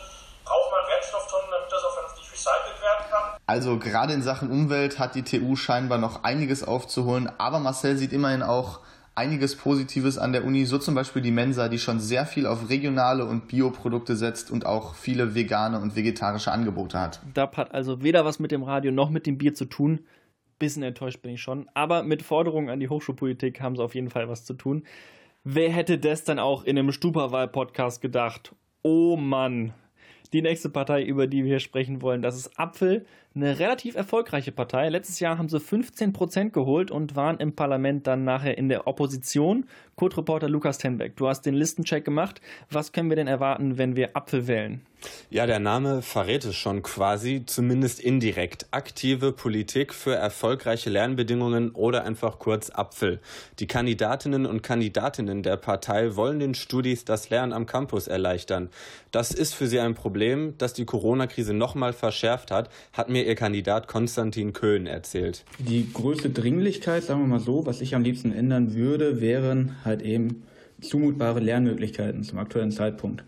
braucht 0.44 0.70
man 0.70 0.80
Wertstofftonnen, 0.88 1.50
damit 1.50 1.72
das 1.72 1.84
auch 1.84 1.94
vernünftig 1.94 2.32
recycelt 2.32 2.80
werden 2.80 3.10
kann. 3.10 3.40
Also 3.46 3.78
gerade 3.78 4.12
in 4.12 4.22
Sachen 4.22 4.50
Umwelt 4.50 4.98
hat 4.98 5.16
die 5.16 5.24
TU 5.24 5.56
scheinbar 5.56 5.98
noch 5.98 6.22
einiges 6.22 6.62
aufzuholen, 6.62 7.30
aber 7.38 7.58
Marcel 7.58 7.96
sieht 7.96 8.12
immerhin 8.12 8.42
auch 8.44 8.80
einiges 9.16 9.56
Positives 9.56 10.18
an 10.18 10.32
der 10.32 10.44
Uni, 10.44 10.66
so 10.66 10.78
zum 10.78 10.94
Beispiel 10.94 11.22
die 11.22 11.30
Mensa, 11.30 11.68
die 11.68 11.78
schon 11.78 12.00
sehr 12.00 12.26
viel 12.26 12.46
auf 12.46 12.68
regionale 12.68 13.24
und 13.24 13.48
Bioprodukte 13.48 14.14
setzt 14.14 14.50
und 14.50 14.66
auch 14.66 14.94
viele 14.94 15.34
vegane 15.34 15.80
und 15.80 15.96
vegetarische 15.96 16.52
Angebote 16.52 17.00
hat. 17.00 17.20
DAP 17.34 17.56
hat 17.56 17.74
also 17.74 18.02
weder 18.02 18.24
was 18.24 18.38
mit 18.38 18.52
dem 18.52 18.62
Radio 18.62 18.92
noch 18.92 19.10
mit 19.10 19.26
dem 19.26 19.38
Bier 19.38 19.54
zu 19.54 19.64
tun. 19.64 20.00
Bisschen 20.58 20.82
enttäuscht 20.82 21.22
bin 21.22 21.32
ich 21.32 21.42
schon, 21.42 21.68
aber 21.74 22.02
mit 22.02 22.22
Forderungen 22.22 22.68
an 22.68 22.80
die 22.80 22.88
Hochschulpolitik 22.88 23.60
haben 23.60 23.76
sie 23.76 23.82
auf 23.82 23.94
jeden 23.94 24.10
Fall 24.10 24.28
was 24.28 24.44
zu 24.44 24.54
tun. 24.54 24.84
Wer 25.44 25.70
hätte 25.70 25.98
das 25.98 26.24
dann 26.24 26.38
auch 26.38 26.64
in 26.64 26.78
einem 26.78 26.92
Stupawahl-Podcast 26.92 28.00
gedacht? 28.00 28.54
Oh 28.82 29.16
Mann, 29.16 29.72
die 30.32 30.42
nächste 30.42 30.68
Partei, 30.68 31.02
über 31.04 31.26
die 31.26 31.44
wir 31.44 31.50
hier 31.50 31.60
sprechen 31.60 32.02
wollen, 32.02 32.20
das 32.20 32.36
ist 32.36 32.58
Apfel. 32.58 33.06
Eine 33.36 33.58
relativ 33.58 33.96
erfolgreiche 33.96 34.50
Partei. 34.50 34.88
Letztes 34.88 35.20
Jahr 35.20 35.36
haben 35.36 35.50
sie 35.50 35.60
15 35.60 36.14
Prozent 36.14 36.54
geholt 36.54 36.90
und 36.90 37.16
waren 37.16 37.38
im 37.38 37.54
Parlament 37.54 38.06
dann 38.06 38.24
nachher 38.24 38.56
in 38.56 38.70
der 38.70 38.86
Opposition. 38.86 39.66
Code-Reporter 39.96 40.48
Lukas 40.48 40.78
Tenbeck, 40.78 41.16
du 41.16 41.28
hast 41.28 41.42
den 41.42 41.54
Listencheck 41.54 42.02
gemacht. 42.02 42.40
Was 42.70 42.92
können 42.92 43.10
wir 43.10 43.16
denn 43.16 43.26
erwarten, 43.26 43.76
wenn 43.76 43.94
wir 43.94 44.16
Apfel 44.16 44.46
wählen? 44.46 44.80
Ja, 45.30 45.46
der 45.46 45.58
Name 45.58 46.02
verrät 46.02 46.44
es 46.44 46.56
schon 46.56 46.82
quasi, 46.82 47.44
zumindest 47.46 48.00
indirekt. 48.00 48.66
Aktive 48.70 49.32
Politik 49.32 49.92
für 49.92 50.14
erfolgreiche 50.14 50.90
Lernbedingungen 50.90 51.70
oder 51.70 52.04
einfach 52.04 52.38
kurz 52.38 52.70
Apfel. 52.70 53.20
Die 53.58 53.66
Kandidatinnen 53.66 54.46
und 54.46 54.62
Kandidatinnen 54.62 55.42
der 55.42 55.56
Partei 55.56 56.16
wollen 56.16 56.40
den 56.40 56.54
Studis 56.54 57.04
das 57.04 57.30
Lernen 57.30 57.52
am 57.52 57.66
Campus 57.66 58.08
erleichtern. 58.08 58.70
Das 59.10 59.30
ist 59.30 59.54
für 59.54 59.66
sie 59.66 59.80
ein 59.80 59.94
Problem, 59.94 60.54
das 60.58 60.72
die 60.72 60.84
Corona-Krise 60.84 61.54
nochmal 61.54 61.92
verschärft 61.92 62.50
hat, 62.50 62.70
hat 62.92 63.08
mir 63.08 63.25
ihr 63.26 63.34
Kandidat 63.34 63.88
Konstantin 63.88 64.52
Köhn 64.52 64.86
erzählt. 64.86 65.44
Die 65.58 65.92
größte 65.92 66.30
Dringlichkeit, 66.30 67.04
sagen 67.04 67.20
wir 67.20 67.26
mal 67.26 67.40
so, 67.40 67.66
was 67.66 67.80
ich 67.80 67.94
am 67.94 68.02
liebsten 68.02 68.32
ändern 68.32 68.74
würde, 68.74 69.20
wären 69.20 69.76
halt 69.84 70.02
eben 70.02 70.44
zumutbare 70.80 71.40
Lernmöglichkeiten 71.40 72.22
zum 72.22 72.38
aktuellen 72.38 72.70
Zeitpunkt. 72.70 73.24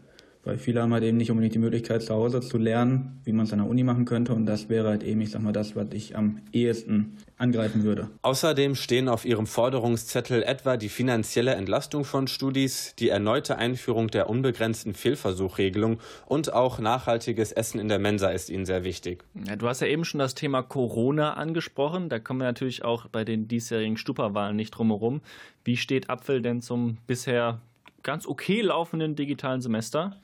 Weil 0.48 0.56
viele 0.56 0.80
haben 0.80 0.94
halt 0.94 1.04
eben 1.04 1.18
nicht 1.18 1.30
unbedingt 1.30 1.54
die 1.54 1.58
Möglichkeit, 1.58 2.00
zu 2.00 2.14
Hause 2.14 2.40
zu 2.40 2.56
lernen, 2.56 3.20
wie 3.24 3.32
man 3.32 3.44
es 3.44 3.52
an 3.52 3.58
der 3.58 3.68
Uni 3.68 3.82
machen 3.82 4.06
könnte. 4.06 4.32
Und 4.32 4.46
das 4.46 4.70
wäre 4.70 4.88
halt 4.88 5.02
eben, 5.02 5.20
ich 5.20 5.30
sag 5.30 5.42
mal, 5.42 5.52
das, 5.52 5.76
was 5.76 5.88
ich 5.92 6.16
am 6.16 6.40
ehesten 6.52 7.18
angreifen 7.36 7.84
würde. 7.84 8.08
Außerdem 8.22 8.74
stehen 8.74 9.10
auf 9.10 9.26
ihrem 9.26 9.46
Forderungszettel 9.46 10.42
etwa 10.42 10.78
die 10.78 10.88
finanzielle 10.88 11.54
Entlastung 11.54 12.06
von 12.06 12.28
Studis, 12.28 12.94
die 12.98 13.10
erneute 13.10 13.58
Einführung 13.58 14.08
der 14.08 14.30
unbegrenzten 14.30 14.94
Fehlversuchregelung 14.94 15.98
und 16.24 16.50
auch 16.54 16.78
nachhaltiges 16.78 17.52
Essen 17.52 17.78
in 17.78 17.88
der 17.88 17.98
Mensa 17.98 18.30
ist 18.30 18.48
ihnen 18.48 18.64
sehr 18.64 18.84
wichtig. 18.84 19.24
Ja, 19.46 19.54
du 19.54 19.68
hast 19.68 19.82
ja 19.82 19.86
eben 19.86 20.06
schon 20.06 20.18
das 20.18 20.34
Thema 20.34 20.62
Corona 20.62 21.34
angesprochen. 21.34 22.08
Da 22.08 22.20
kommen 22.20 22.40
wir 22.40 22.46
natürlich 22.46 22.82
auch 22.86 23.06
bei 23.08 23.26
den 23.26 23.48
diesjährigen 23.48 23.98
Stupperwahlen 23.98 24.56
nicht 24.56 24.70
drumherum. 24.70 25.20
Wie 25.62 25.76
steht 25.76 26.08
Apfel 26.08 26.40
denn 26.40 26.62
zum 26.62 26.96
bisher 27.06 27.60
ganz 28.02 28.26
okay 28.26 28.60
laufenden 28.60 29.16
digitalen 29.16 29.60
Semester? 29.60 30.16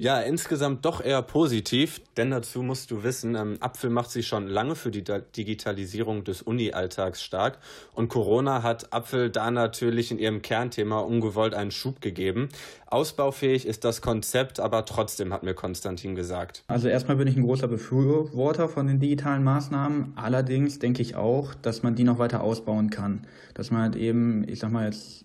Ja, 0.00 0.20
insgesamt 0.20 0.84
doch 0.84 1.04
eher 1.04 1.22
positiv, 1.22 2.00
denn 2.16 2.30
dazu 2.30 2.62
musst 2.62 2.92
du 2.92 3.02
wissen, 3.02 3.34
ähm, 3.34 3.56
Apfel 3.58 3.90
macht 3.90 4.12
sich 4.12 4.28
schon 4.28 4.46
lange 4.46 4.76
für 4.76 4.92
die 4.92 5.02
Digitalisierung 5.02 6.22
des 6.22 6.40
Uni-Alltags 6.40 7.20
stark 7.20 7.58
und 7.94 8.08
Corona 8.08 8.62
hat 8.62 8.92
Apfel 8.92 9.28
da 9.28 9.50
natürlich 9.50 10.12
in 10.12 10.20
ihrem 10.20 10.40
Kernthema 10.40 11.00
ungewollt 11.00 11.52
einen 11.52 11.72
Schub 11.72 12.00
gegeben. 12.00 12.48
Ausbaufähig 12.86 13.66
ist 13.66 13.84
das 13.84 14.00
Konzept, 14.00 14.60
aber 14.60 14.84
trotzdem 14.84 15.32
hat 15.32 15.42
mir 15.42 15.54
Konstantin 15.54 16.14
gesagt. 16.14 16.62
Also 16.68 16.86
erstmal 16.86 17.16
bin 17.16 17.26
ich 17.26 17.36
ein 17.36 17.42
großer 17.42 17.66
Befürworter 17.66 18.68
von 18.68 18.86
den 18.86 19.00
digitalen 19.00 19.42
Maßnahmen. 19.42 20.12
Allerdings 20.14 20.78
denke 20.78 21.02
ich 21.02 21.16
auch, 21.16 21.54
dass 21.54 21.82
man 21.82 21.96
die 21.96 22.04
noch 22.04 22.20
weiter 22.20 22.42
ausbauen 22.42 22.90
kann. 22.90 23.26
Dass 23.54 23.72
man 23.72 23.82
halt 23.82 23.96
eben, 23.96 24.48
ich 24.48 24.60
sag 24.60 24.70
mal 24.70 24.86
jetzt, 24.86 25.24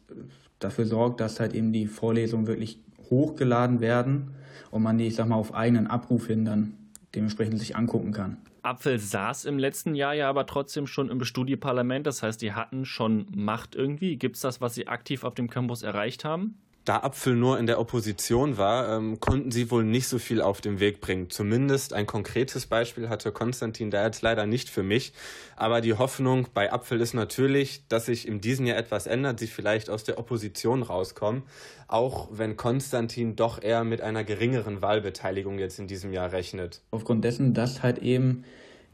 dafür 0.63 0.85
sorgt, 0.85 1.19
dass 1.19 1.39
halt 1.39 1.53
eben 1.53 1.73
die 1.73 1.87
Vorlesungen 1.87 2.47
wirklich 2.47 2.79
hochgeladen 3.09 3.79
werden 3.79 4.31
und 4.71 4.83
man 4.83 4.97
die, 4.97 5.07
ich 5.07 5.15
sag 5.15 5.27
mal, 5.27 5.35
auf 5.35 5.53
eigenen 5.53 5.87
Abruf 5.87 6.27
hin 6.27 6.45
dann 6.45 6.73
dementsprechend 7.15 7.59
sich 7.59 7.75
angucken 7.75 8.11
kann. 8.11 8.37
Apfel 8.63 8.97
saß 8.97 9.45
im 9.45 9.59
letzten 9.59 9.93
Jahr 9.93 10.13
ja 10.13 10.29
aber 10.29 10.45
trotzdem 10.45 10.87
schon 10.87 11.09
im 11.09 11.23
Studieparlament, 11.23 12.07
das 12.07 12.23
heißt, 12.23 12.41
die 12.41 12.53
hatten 12.53 12.85
schon 12.85 13.27
Macht 13.35 13.75
irgendwie. 13.75 14.15
Gibt 14.15 14.37
es 14.37 14.41
das, 14.41 14.61
was 14.61 14.73
sie 14.73 14.87
aktiv 14.87 15.25
auf 15.25 15.35
dem 15.35 15.49
Campus 15.49 15.83
erreicht 15.83 16.23
haben? 16.23 16.57
Da 16.85 16.97
Apfel 16.97 17.35
nur 17.35 17.59
in 17.59 17.65
der 17.65 17.79
Opposition 17.79 18.57
war, 18.57 18.97
ähm, 18.97 19.21
konnten 19.21 19.51
sie 19.51 19.71
wohl 19.71 19.85
nicht 19.85 20.07
so 20.07 20.19
viel 20.19 20.41
auf 20.41 20.59
den 20.59 20.81
Weg 20.81 20.99
bringen. 20.99 21.29
Zumindest 21.29 21.93
ein 21.93 22.05
konkretes 22.05 22.65
Beispiel 22.65 23.07
hatte 23.07 23.31
Konstantin 23.31 23.89
da 23.89 24.03
jetzt 24.03 24.21
leider 24.21 24.45
nicht 24.45 24.69
für 24.69 24.83
mich. 24.83 25.13
Aber 25.55 25.79
die 25.79 25.93
Hoffnung 25.93 26.47
bei 26.53 26.73
Apfel 26.73 26.99
ist 26.99 27.13
natürlich, 27.13 27.87
dass 27.87 28.07
sich 28.07 28.27
in 28.27 28.41
diesem 28.41 28.65
Jahr 28.65 28.77
etwas 28.77 29.07
ändert, 29.07 29.39
sie 29.39 29.47
vielleicht 29.47 29.89
aus 29.89 30.03
der 30.03 30.17
Opposition 30.17 30.83
rauskommen. 30.83 31.43
Auch 31.87 32.27
wenn 32.31 32.57
Konstantin 32.57 33.37
doch 33.37 33.61
eher 33.61 33.85
mit 33.85 34.01
einer 34.01 34.25
geringeren 34.25 34.81
Wahlbeteiligung 34.81 35.59
jetzt 35.59 35.79
in 35.79 35.87
diesem 35.87 36.11
Jahr 36.11 36.33
rechnet. 36.33 36.81
Aufgrund 36.91 37.23
dessen, 37.23 37.53
dass 37.53 37.81
halt 37.81 37.99
eben 37.99 38.43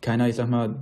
keiner, 0.01 0.29
ich 0.29 0.35
sag 0.35 0.47
mal, 0.47 0.75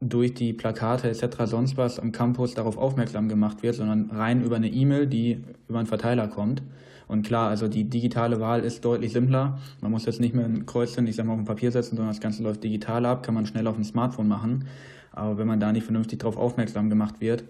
durch 0.00 0.32
die 0.32 0.52
Plakate 0.52 1.08
etc. 1.08 1.44
sonst 1.44 1.76
was 1.76 1.98
am 1.98 2.10
Campus 2.10 2.54
darauf 2.54 2.78
aufmerksam 2.78 3.28
gemacht 3.28 3.62
wird, 3.62 3.74
sondern 3.74 4.10
rein 4.10 4.42
über 4.42 4.56
eine 4.56 4.68
E-Mail, 4.68 5.06
die 5.06 5.44
über 5.68 5.78
einen 5.78 5.86
Verteiler 5.86 6.26
kommt. 6.26 6.62
Und 7.06 7.26
klar, 7.26 7.48
also 7.48 7.68
die 7.68 7.84
digitale 7.84 8.40
Wahl 8.40 8.60
ist 8.60 8.84
deutlich 8.84 9.12
simpler. 9.12 9.58
Man 9.80 9.90
muss 9.90 10.06
jetzt 10.06 10.20
nicht 10.20 10.34
mehr 10.34 10.44
ein 10.44 10.64
Kreuzchen, 10.64 11.06
ich 11.06 11.16
sag 11.16 11.26
mal, 11.26 11.32
auf 11.32 11.40
dem 11.40 11.44
Papier 11.44 11.72
setzen, 11.72 11.96
sondern 11.96 12.14
das 12.14 12.20
Ganze 12.20 12.42
läuft 12.42 12.62
digital 12.62 13.04
ab, 13.04 13.24
kann 13.24 13.34
man 13.34 13.46
schnell 13.46 13.66
auf 13.66 13.74
dem 13.74 13.84
Smartphone 13.84 14.28
machen. 14.28 14.66
Aber 15.12 15.36
wenn 15.36 15.46
man 15.46 15.60
da 15.60 15.72
nicht 15.72 15.84
vernünftig 15.84 16.20
darauf 16.20 16.36
aufmerksam 16.36 16.88
gemacht 16.88 17.20
wird, 17.20 17.44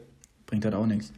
bringt 0.47 0.64
das 0.64 0.75
auch 0.75 0.87
nichts. 0.87 1.12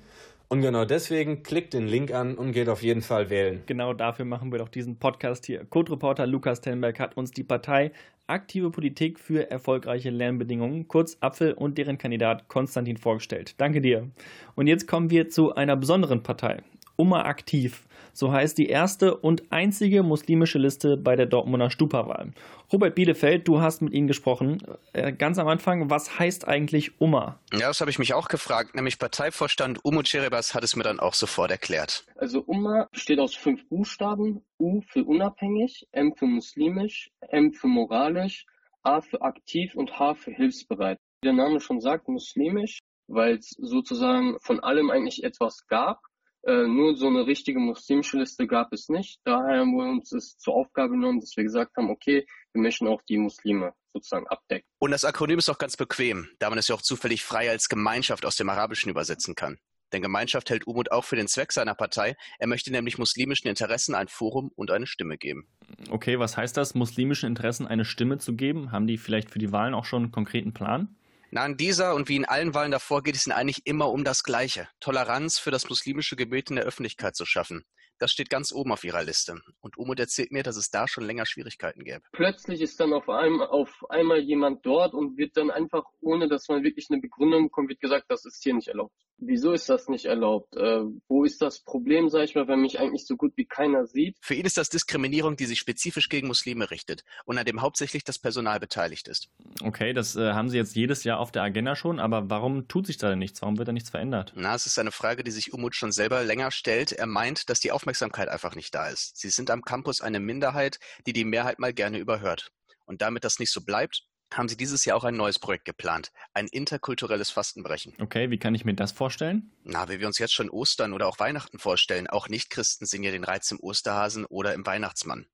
Und 0.52 0.60
genau 0.60 0.84
deswegen 0.84 1.42
klickt 1.42 1.72
den 1.72 1.86
Link 1.86 2.12
an 2.12 2.34
und 2.34 2.52
geht 2.52 2.68
auf 2.68 2.82
jeden 2.82 3.00
Fall 3.00 3.30
wählen. 3.30 3.62
Genau 3.64 3.94
dafür 3.94 4.26
machen 4.26 4.52
wir 4.52 4.58
doch 4.58 4.68
diesen 4.68 4.98
Podcast 4.98 5.46
hier. 5.46 5.64
Code-Reporter 5.64 6.26
Lukas 6.26 6.60
Tenberg 6.60 7.00
hat 7.00 7.16
uns 7.16 7.30
die 7.30 7.42
Partei 7.42 7.90
Aktive 8.26 8.70
Politik 8.70 9.18
für 9.18 9.50
erfolgreiche 9.50 10.10
Lernbedingungen, 10.10 10.88
kurz 10.88 11.16
Apfel 11.20 11.54
und 11.54 11.78
deren 11.78 11.96
Kandidat 11.96 12.48
Konstantin 12.48 12.98
vorgestellt. 12.98 13.54
Danke 13.56 13.80
dir. 13.80 14.10
Und 14.54 14.66
jetzt 14.66 14.86
kommen 14.86 15.08
wir 15.08 15.30
zu 15.30 15.54
einer 15.54 15.74
besonderen 15.74 16.22
Partei. 16.22 16.58
Umma 16.96 17.22
Aktiv. 17.22 17.86
So 18.12 18.32
heißt 18.32 18.58
die 18.58 18.66
erste 18.66 19.16
und 19.16 19.50
einzige 19.50 20.02
muslimische 20.02 20.58
Liste 20.58 20.96
bei 20.96 21.16
der 21.16 21.26
Dortmunder 21.26 21.70
Stupa-Wahl. 21.70 22.32
Robert 22.72 22.94
Bielefeld, 22.94 23.48
du 23.48 23.60
hast 23.60 23.82
mit 23.82 23.92
ihnen 23.92 24.06
gesprochen. 24.06 24.62
Äh, 24.92 25.12
ganz 25.12 25.38
am 25.38 25.48
Anfang, 25.48 25.90
was 25.90 26.18
heißt 26.18 26.46
eigentlich 26.46 27.00
Umma? 27.00 27.38
Ja, 27.52 27.68
das 27.68 27.80
habe 27.80 27.90
ich 27.90 27.98
mich 27.98 28.14
auch 28.14 28.28
gefragt. 28.28 28.74
Nämlich 28.74 28.98
Parteivorstand 28.98 29.84
Umo 29.84 30.02
Cerebas 30.02 30.54
hat 30.54 30.64
es 30.64 30.76
mir 30.76 30.82
dann 30.82 31.00
auch 31.00 31.14
sofort 31.14 31.50
erklärt. 31.50 32.04
Also 32.16 32.40
Umma 32.40 32.88
besteht 32.92 33.18
aus 33.18 33.34
fünf 33.34 33.66
Buchstaben. 33.68 34.42
U 34.58 34.80
für 34.88 35.04
unabhängig, 35.04 35.88
M 35.90 36.14
für 36.14 36.26
muslimisch, 36.26 37.10
M 37.28 37.52
für 37.52 37.66
moralisch, 37.66 38.46
A 38.82 39.00
für 39.00 39.22
aktiv 39.22 39.74
und 39.74 39.98
H 39.98 40.14
für 40.14 40.30
hilfsbereit. 40.30 40.98
Wie 41.20 41.28
der 41.28 41.34
Name 41.34 41.60
schon 41.60 41.80
sagt, 41.80 42.08
muslimisch, 42.08 42.78
weil 43.08 43.36
es 43.36 43.50
sozusagen 43.58 44.38
von 44.40 44.60
allem 44.60 44.90
eigentlich 44.90 45.24
etwas 45.24 45.66
gab. 45.66 46.00
Äh, 46.44 46.66
nur 46.66 46.96
so 46.96 47.06
eine 47.06 47.26
richtige 47.26 47.60
muslimische 47.60 48.18
Liste 48.18 48.46
gab 48.46 48.72
es 48.72 48.88
nicht. 48.88 49.20
Daher 49.24 49.60
haben 49.60 49.76
wir 49.76 49.84
uns 49.84 50.12
es 50.12 50.36
zur 50.38 50.54
Aufgabe 50.54 50.90
genommen, 50.90 51.20
dass 51.20 51.36
wir 51.36 51.44
gesagt 51.44 51.76
haben, 51.76 51.90
okay, 51.90 52.26
wir 52.52 52.62
möchten 52.62 52.88
auch 52.88 53.02
die 53.02 53.18
Muslime 53.18 53.74
sozusagen 53.92 54.26
abdecken. 54.26 54.66
Und 54.78 54.90
das 54.90 55.04
Akronym 55.04 55.38
ist 55.38 55.48
auch 55.48 55.58
ganz 55.58 55.76
bequem, 55.76 56.28
da 56.38 56.50
man 56.50 56.58
es 56.58 56.68
ja 56.68 56.74
auch 56.74 56.82
zufällig 56.82 57.22
frei 57.22 57.50
als 57.50 57.68
Gemeinschaft 57.68 58.24
aus 58.26 58.36
dem 58.36 58.48
Arabischen 58.48 58.90
übersetzen 58.90 59.34
kann. 59.34 59.58
Denn 59.92 60.02
Gemeinschaft 60.02 60.48
hält 60.50 60.66
Umut 60.66 60.90
auch 60.90 61.04
für 61.04 61.16
den 61.16 61.28
Zweck 61.28 61.52
seiner 61.52 61.74
Partei. 61.74 62.16
Er 62.38 62.46
möchte 62.46 62.72
nämlich 62.72 62.98
muslimischen 62.98 63.48
Interessen 63.48 63.94
ein 63.94 64.08
Forum 64.08 64.50
und 64.56 64.70
eine 64.70 64.86
Stimme 64.86 65.18
geben. 65.18 65.46
Okay, 65.90 66.18
was 66.18 66.36
heißt 66.36 66.56
das, 66.56 66.74
muslimischen 66.74 67.28
Interessen 67.28 67.66
eine 67.66 67.84
Stimme 67.84 68.18
zu 68.18 68.34
geben? 68.34 68.72
Haben 68.72 68.86
die 68.86 68.96
vielleicht 68.96 69.30
für 69.30 69.38
die 69.38 69.52
Wahlen 69.52 69.74
auch 69.74 69.84
schon 69.84 70.04
einen 70.04 70.12
konkreten 70.12 70.54
Plan? 70.54 70.96
Na, 71.34 71.46
in 71.46 71.56
dieser 71.56 71.94
und 71.94 72.10
wie 72.10 72.16
in 72.16 72.26
allen 72.26 72.52
Wahlen 72.52 72.72
davor 72.72 73.02
geht 73.02 73.14
es 73.14 73.26
ihnen 73.26 73.34
eigentlich 73.34 73.62
immer 73.64 73.90
um 73.90 74.04
das 74.04 74.22
Gleiche. 74.22 74.68
Toleranz 74.80 75.38
für 75.38 75.50
das 75.50 75.66
muslimische 75.66 76.14
Gebet 76.14 76.50
in 76.50 76.56
der 76.56 76.66
Öffentlichkeit 76.66 77.16
zu 77.16 77.24
schaffen. 77.24 77.64
Das 77.98 78.12
steht 78.12 78.28
ganz 78.28 78.52
oben 78.52 78.70
auf 78.70 78.84
ihrer 78.84 79.02
Liste. 79.02 79.40
Und 79.60 79.78
Umut 79.78 79.98
erzählt 79.98 80.30
mir, 80.30 80.42
dass 80.42 80.56
es 80.56 80.68
da 80.68 80.86
schon 80.86 81.04
länger 81.04 81.24
Schwierigkeiten 81.24 81.84
gäbe. 81.84 82.02
Plötzlich 82.12 82.60
ist 82.60 82.78
dann 82.80 82.92
auf 82.92 83.08
einmal, 83.08 83.46
auf 83.46 83.82
einmal 83.88 84.18
jemand 84.18 84.66
dort 84.66 84.92
und 84.92 85.16
wird 85.16 85.38
dann 85.38 85.50
einfach, 85.50 85.84
ohne 86.00 86.28
dass 86.28 86.48
man 86.48 86.64
wirklich 86.64 86.88
eine 86.90 87.00
Begründung 87.00 87.44
bekommt, 87.44 87.70
wird 87.70 87.80
gesagt, 87.80 88.10
das 88.10 88.26
ist 88.26 88.42
hier 88.42 88.52
nicht 88.52 88.68
erlaubt. 88.68 88.92
Wieso 89.24 89.52
ist 89.52 89.68
das 89.68 89.88
nicht 89.88 90.06
erlaubt? 90.06 90.56
Äh, 90.56 90.80
wo 91.06 91.24
ist 91.24 91.40
das 91.42 91.60
Problem, 91.60 92.08
sage 92.08 92.24
ich 92.24 92.34
mal, 92.34 92.48
wenn 92.48 92.60
mich 92.60 92.80
eigentlich 92.80 93.06
so 93.06 93.16
gut 93.16 93.32
wie 93.36 93.44
keiner 93.44 93.86
sieht? 93.86 94.16
Für 94.20 94.34
ihn 94.34 94.44
ist 94.44 94.56
das 94.56 94.68
Diskriminierung, 94.68 95.36
die 95.36 95.46
sich 95.46 95.60
spezifisch 95.60 96.08
gegen 96.08 96.26
Muslime 96.26 96.72
richtet 96.72 97.04
und 97.24 97.38
an 97.38 97.44
dem 97.44 97.62
hauptsächlich 97.62 98.02
das 98.02 98.18
Personal 98.18 98.58
beteiligt 98.58 99.06
ist. 99.06 99.28
Okay, 99.62 99.92
das 99.92 100.16
äh, 100.16 100.32
haben 100.32 100.48
Sie 100.48 100.56
jetzt 100.56 100.74
jedes 100.74 101.04
Jahr 101.04 101.20
auf 101.20 101.30
der 101.30 101.42
Agenda 101.42 101.76
schon, 101.76 102.00
aber 102.00 102.30
warum 102.30 102.66
tut 102.66 102.88
sich 102.88 102.96
da 102.96 103.10
denn 103.10 103.20
nichts? 103.20 103.42
Warum 103.42 103.58
wird 103.58 103.68
da 103.68 103.72
nichts 103.72 103.90
verändert? 103.90 104.32
Na, 104.34 104.56
es 104.56 104.66
ist 104.66 104.78
eine 104.80 104.90
Frage, 104.90 105.22
die 105.22 105.30
sich 105.30 105.52
Umut 105.52 105.76
schon 105.76 105.92
selber 105.92 106.24
länger 106.24 106.50
stellt. 106.50 106.90
Er 106.90 107.06
meint, 107.06 107.48
dass 107.48 107.60
die 107.60 107.70
Aufmerksamkeit 107.70 108.28
einfach 108.28 108.56
nicht 108.56 108.74
da 108.74 108.88
ist. 108.88 109.16
Sie 109.16 109.30
sind 109.30 109.50
am 109.50 109.62
Campus 109.62 110.00
eine 110.00 110.18
Minderheit, 110.18 110.80
die 111.06 111.12
die 111.12 111.24
Mehrheit 111.24 111.60
mal 111.60 111.72
gerne 111.72 111.98
überhört. 111.98 112.50
Und 112.86 113.02
damit 113.02 113.22
das 113.22 113.38
nicht 113.38 113.52
so 113.52 113.60
bleibt, 113.60 114.02
haben 114.36 114.48
sie 114.48 114.56
dieses 114.56 114.84
Jahr 114.84 114.96
auch 114.96 115.04
ein 115.04 115.16
neues 115.16 115.38
Projekt 115.38 115.64
geplant. 115.64 116.12
Ein 116.34 116.46
interkulturelles 116.46 117.30
Fastenbrechen. 117.30 117.94
Okay, 118.00 118.30
wie 118.30 118.38
kann 118.38 118.54
ich 118.54 118.64
mir 118.64 118.74
das 118.74 118.92
vorstellen? 118.92 119.52
Na, 119.64 119.88
wie 119.88 120.00
wir 120.00 120.06
uns 120.06 120.18
jetzt 120.18 120.34
schon 120.34 120.50
Ostern 120.50 120.92
oder 120.92 121.06
auch 121.06 121.18
Weihnachten 121.18 121.58
vorstellen. 121.58 122.06
Auch 122.06 122.28
Nichtchristen 122.28 122.86
sehen 122.86 123.02
ja 123.02 123.10
den 123.10 123.24
Reiz 123.24 123.50
im 123.50 123.60
Osterhasen 123.60 124.24
oder 124.26 124.54
im 124.54 124.66
Weihnachtsmann. 124.66 125.26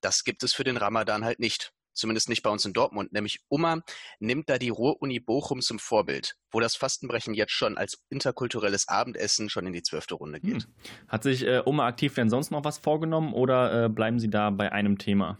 Das 0.00 0.24
gibt 0.24 0.42
es 0.42 0.54
für 0.54 0.64
den 0.64 0.76
Ramadan 0.76 1.24
halt 1.24 1.40
nicht. 1.40 1.72
Zumindest 1.92 2.28
nicht 2.28 2.42
bei 2.42 2.50
uns 2.50 2.64
in 2.64 2.72
Dortmund. 2.72 3.12
Nämlich 3.12 3.40
Umma 3.48 3.82
nimmt 4.20 4.48
da 4.48 4.58
die 4.58 4.68
Ruhr-Uni 4.68 5.20
Bochum 5.20 5.60
zum 5.60 5.78
Vorbild, 5.78 6.36
wo 6.50 6.60
das 6.60 6.76
Fastenbrechen 6.76 7.34
jetzt 7.34 7.52
schon 7.52 7.76
als 7.76 7.98
interkulturelles 8.08 8.88
Abendessen 8.88 9.50
schon 9.50 9.66
in 9.66 9.72
die 9.72 9.82
zwölfte 9.82 10.14
Runde 10.14 10.40
geht. 10.40 10.64
Hm. 10.64 10.74
Hat 11.08 11.24
sich 11.24 11.44
äh, 11.46 11.58
Umma 11.64 11.86
aktiv 11.86 12.14
denn 12.14 12.30
sonst 12.30 12.52
noch 12.52 12.64
was 12.64 12.78
vorgenommen 12.78 13.34
oder 13.34 13.84
äh, 13.84 13.88
bleiben 13.88 14.18
Sie 14.18 14.30
da 14.30 14.50
bei 14.50 14.72
einem 14.72 14.98
Thema? 14.98 15.38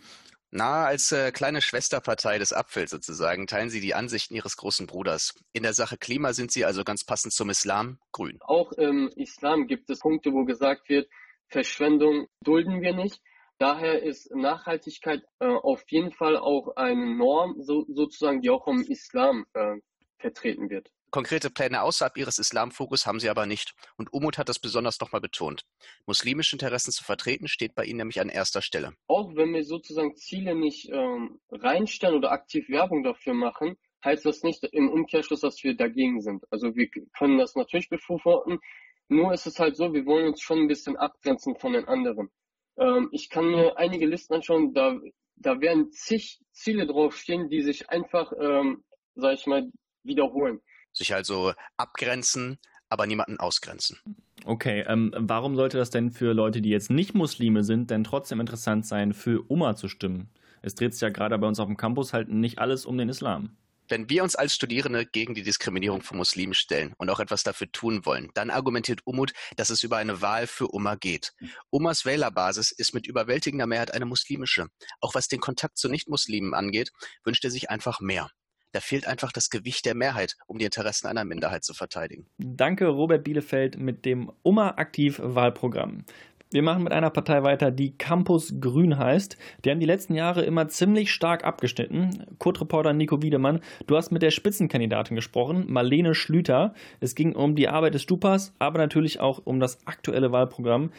Na, 0.52 0.85
als 0.87 1.12
äh, 1.12 1.30
kleine 1.30 1.62
Schwesterpartei 1.62 2.38
des 2.38 2.52
Apfels 2.52 2.90
sozusagen 2.90 3.47
teilen 3.47 3.71
sie 3.71 3.80
die 3.80 3.95
Ansichten 3.95 4.35
ihres 4.35 4.57
großen 4.57 4.88
Bruders. 4.88 5.35
In 5.52 5.62
der 5.62 5.75
Sache 5.75 5.97
Klima 5.97 6.33
sind 6.33 6.50
sie 6.50 6.64
also 6.64 6.83
ganz 6.83 7.04
passend 7.04 7.33
zum 7.33 7.50
Islam 7.50 7.99
grün. 8.11 8.38
Auch 8.40 8.73
im 8.73 9.09
Islam 9.14 9.69
gibt 9.69 9.88
es 9.90 10.00
Punkte, 10.00 10.33
wo 10.33 10.45
gesagt 10.45 10.88
wird, 10.88 11.09
Verschwendung 11.49 12.26
dulden 12.42 12.80
wir 12.80 12.95
nicht. 12.95 13.21
Daher 13.59 14.02
ist 14.02 14.35
Nachhaltigkeit 14.35 15.23
äh, 15.38 15.47
auf 15.47 15.85
jeden 15.88 16.12
Fall 16.12 16.37
auch 16.37 16.76
eine 16.76 17.14
Norm, 17.14 17.57
so, 17.61 17.85
sozusagen, 17.88 18.40
die 18.40 18.50
auch 18.50 18.66
im 18.66 18.83
Islam 18.83 19.45
äh, 19.52 19.76
vertreten 20.19 20.71
wird. 20.71 20.90
Konkrete 21.11 21.50
Pläne 21.50 21.83
außerhalb 21.83 22.17
ihres 22.17 22.38
Islamfokus 22.38 23.07
haben 23.07 23.19
sie 23.19 23.29
aber 23.29 23.47
nicht. 23.47 23.75
Und 23.97 24.12
Umut 24.12 24.38
hat 24.38 24.49
das 24.49 24.59
besonders 24.59 25.00
nochmal 25.00 25.21
betont. 25.21 25.64
Muslimische 26.07 26.55
Interessen 26.55 26.93
zu 26.93 27.02
vertreten 27.02 27.49
steht 27.49 27.75
bei 27.75 27.85
ihnen 27.85 27.99
nämlich 27.99 28.21
an 28.21 28.29
erster 28.29 28.62
Stelle. 28.62 28.95
Auch 29.09 29.35
wenn 29.35 29.52
wir 29.52 29.64
sozusagen 29.64 30.14
Ziele 30.16 30.55
nicht 30.55 30.88
ähm, 30.90 31.40
reinstellen 31.51 32.16
oder 32.16 32.31
aktiv 32.31 32.68
Werbung 32.68 33.03
dafür 33.03 33.35
machen, 33.35 33.77
heißt 34.05 34.25
das 34.25 34.42
nicht 34.42 34.64
im 34.64 34.88
Umkehrschluss, 34.88 35.40
dass 35.40 35.62
wir 35.64 35.77
dagegen 35.77 36.20
sind. 36.20 36.44
Also 36.51 36.75
wir 36.77 36.88
können 37.18 37.38
das 37.38 37.55
natürlich 37.55 37.88
befürworten. 37.88 38.61
Nur 39.09 39.33
ist 39.33 39.46
es 39.46 39.59
halt 39.59 39.77
so, 39.77 39.92
wir 39.92 40.07
wollen 40.07 40.29
uns 40.29 40.40
schon 40.40 40.61
ein 40.61 40.68
bisschen 40.68 40.96
abgrenzen 40.96 41.57
von 41.57 41.73
den 41.73 41.87
anderen. 41.87 42.31
Ähm, 42.79 43.09
ich 43.11 43.29
kann 43.29 43.51
mir 43.51 43.77
einige 43.77 44.07
Listen 44.07 44.35
anschauen, 44.35 44.73
da, 44.73 44.99
da 45.37 45.61
werden 45.61 45.90
zig 45.90 46.40
Ziele 46.53 46.87
draufstehen, 46.87 47.49
die 47.49 47.62
sich 47.62 47.90
einfach, 47.90 48.33
ähm, 48.40 48.85
sag 49.16 49.35
ich 49.35 49.46
mal, 49.46 49.70
wiederholen. 50.05 50.61
Sich 50.92 51.14
also 51.14 51.53
abgrenzen, 51.76 52.59
aber 52.88 53.07
niemanden 53.07 53.38
ausgrenzen. 53.38 53.98
Okay, 54.44 54.85
ähm, 54.87 55.14
warum 55.16 55.57
sollte 55.57 55.79
das 55.79 55.90
denn 55.90 56.11
für 56.11 56.33
Leute, 56.33 56.61
die 56.61 56.70
jetzt 56.70 56.90
nicht 56.90 57.14
Muslime 57.14 57.62
sind, 57.62 57.90
denn 57.90 58.05
trotzdem 58.05 58.40
interessant 58.40 58.87
sein, 58.87 59.12
für 59.12 59.42
Umma 59.48 59.76
zu 59.76 59.88
stimmen? 59.88 60.31
Es 60.62 60.74
dreht 60.74 60.92
sich 60.92 61.03
ja 61.03 61.11
gerade 61.11 61.38
bei 61.38 61.46
uns 61.46 61.61
auf 61.61 61.66
dem 61.66 61.76
Campus 61.76 62.12
halt 62.12 62.29
nicht 62.29 62.59
alles 62.59 62.85
um 62.85 62.98
den 62.98 63.09
Islam. 63.09 63.57
Wenn 63.88 64.09
wir 64.09 64.22
uns 64.22 64.37
als 64.37 64.55
Studierende 64.55 65.05
gegen 65.05 65.35
die 65.35 65.42
Diskriminierung 65.42 66.03
von 66.03 66.16
Muslimen 66.16 66.55
stellen 66.55 66.94
und 66.96 67.11
auch 67.11 67.18
etwas 67.18 67.42
dafür 67.42 67.72
tun 67.72 68.07
wollen, 68.07 68.31
dann 68.35 68.50
argumentiert 68.50 69.00
Umut, 69.05 69.33
dass 69.57 69.68
es 69.68 69.83
über 69.83 69.96
eine 69.96 70.22
Wahl 70.22 70.46
für 70.46 70.68
Umma 70.68 70.94
geht. 70.94 71.33
Ummas 71.70 72.05
Wählerbasis 72.05 72.70
ist 72.70 72.94
mit 72.94 73.09
überwältigender 73.09 73.66
Mehrheit 73.66 73.92
eine 73.92 74.05
muslimische. 74.05 74.66
Auch 75.00 75.14
was 75.16 75.26
den 75.26 75.40
Kontakt 75.40 75.76
zu 75.76 75.88
Nichtmuslimen 75.88 76.55
angeht, 76.55 76.92
wünscht 77.24 77.44
er 77.44 77.50
sich 77.50 77.68
einfach 77.68 78.00
mehr. 78.00 78.31
Da 78.72 78.80
fehlt 78.80 79.06
einfach 79.06 79.33
das 79.33 79.50
Gewicht 79.50 79.85
der 79.85 79.96
Mehrheit, 79.96 80.37
um 80.46 80.59
die 80.59 80.64
Interessen 80.64 81.09
einer 81.09 81.24
Minderheit 81.24 81.64
zu 81.64 81.74
verteidigen. 81.74 82.26
Danke, 82.38 82.87
Robert 82.87 83.24
Bielefeld, 83.24 83.78
mit 83.78 84.04
dem 84.04 84.30
UMA 84.42 84.74
Aktiv-Wahlprogramm. 84.76 86.04
Wir 86.52 86.62
machen 86.62 86.83
mit 86.83 86.92
einer 86.92 87.11
Partei 87.11 87.44
weiter, 87.44 87.70
die 87.70 87.96
Campus 87.96 88.54
Grün 88.61 88.98
heißt. 88.98 89.37
Die 89.64 89.70
haben 89.70 89.78
die 89.78 89.87
letzten 89.87 90.14
Jahre 90.14 90.42
immer 90.42 90.66
ziemlich 90.66 91.12
stark 91.12 91.44
abgeschnitten. 91.44 92.26
Kurt-Reporter 92.38 92.92
Nico 92.92 93.22
Wiedemann, 93.22 93.61
du 93.87 93.96
hast 93.96 94.11
mit 94.11 94.22
der 94.22 94.33
Spitzenkandidatin 94.33 95.14
gesprochen, 95.14 95.66
Marlene 95.68 96.12
Schlüter. 96.12 96.74
Es 96.98 97.14
ging 97.14 97.37
um 97.37 97.54
die 97.54 97.68
Arbeit 97.68 97.94
des 97.94 98.02
Stupas, 98.02 98.52
aber 98.59 98.78
natürlich 98.78 99.20
auch 99.20 99.40
um 99.44 99.61
das 99.61 99.87
aktuelle 99.87 100.33
Wahlprogramm. 100.33 100.90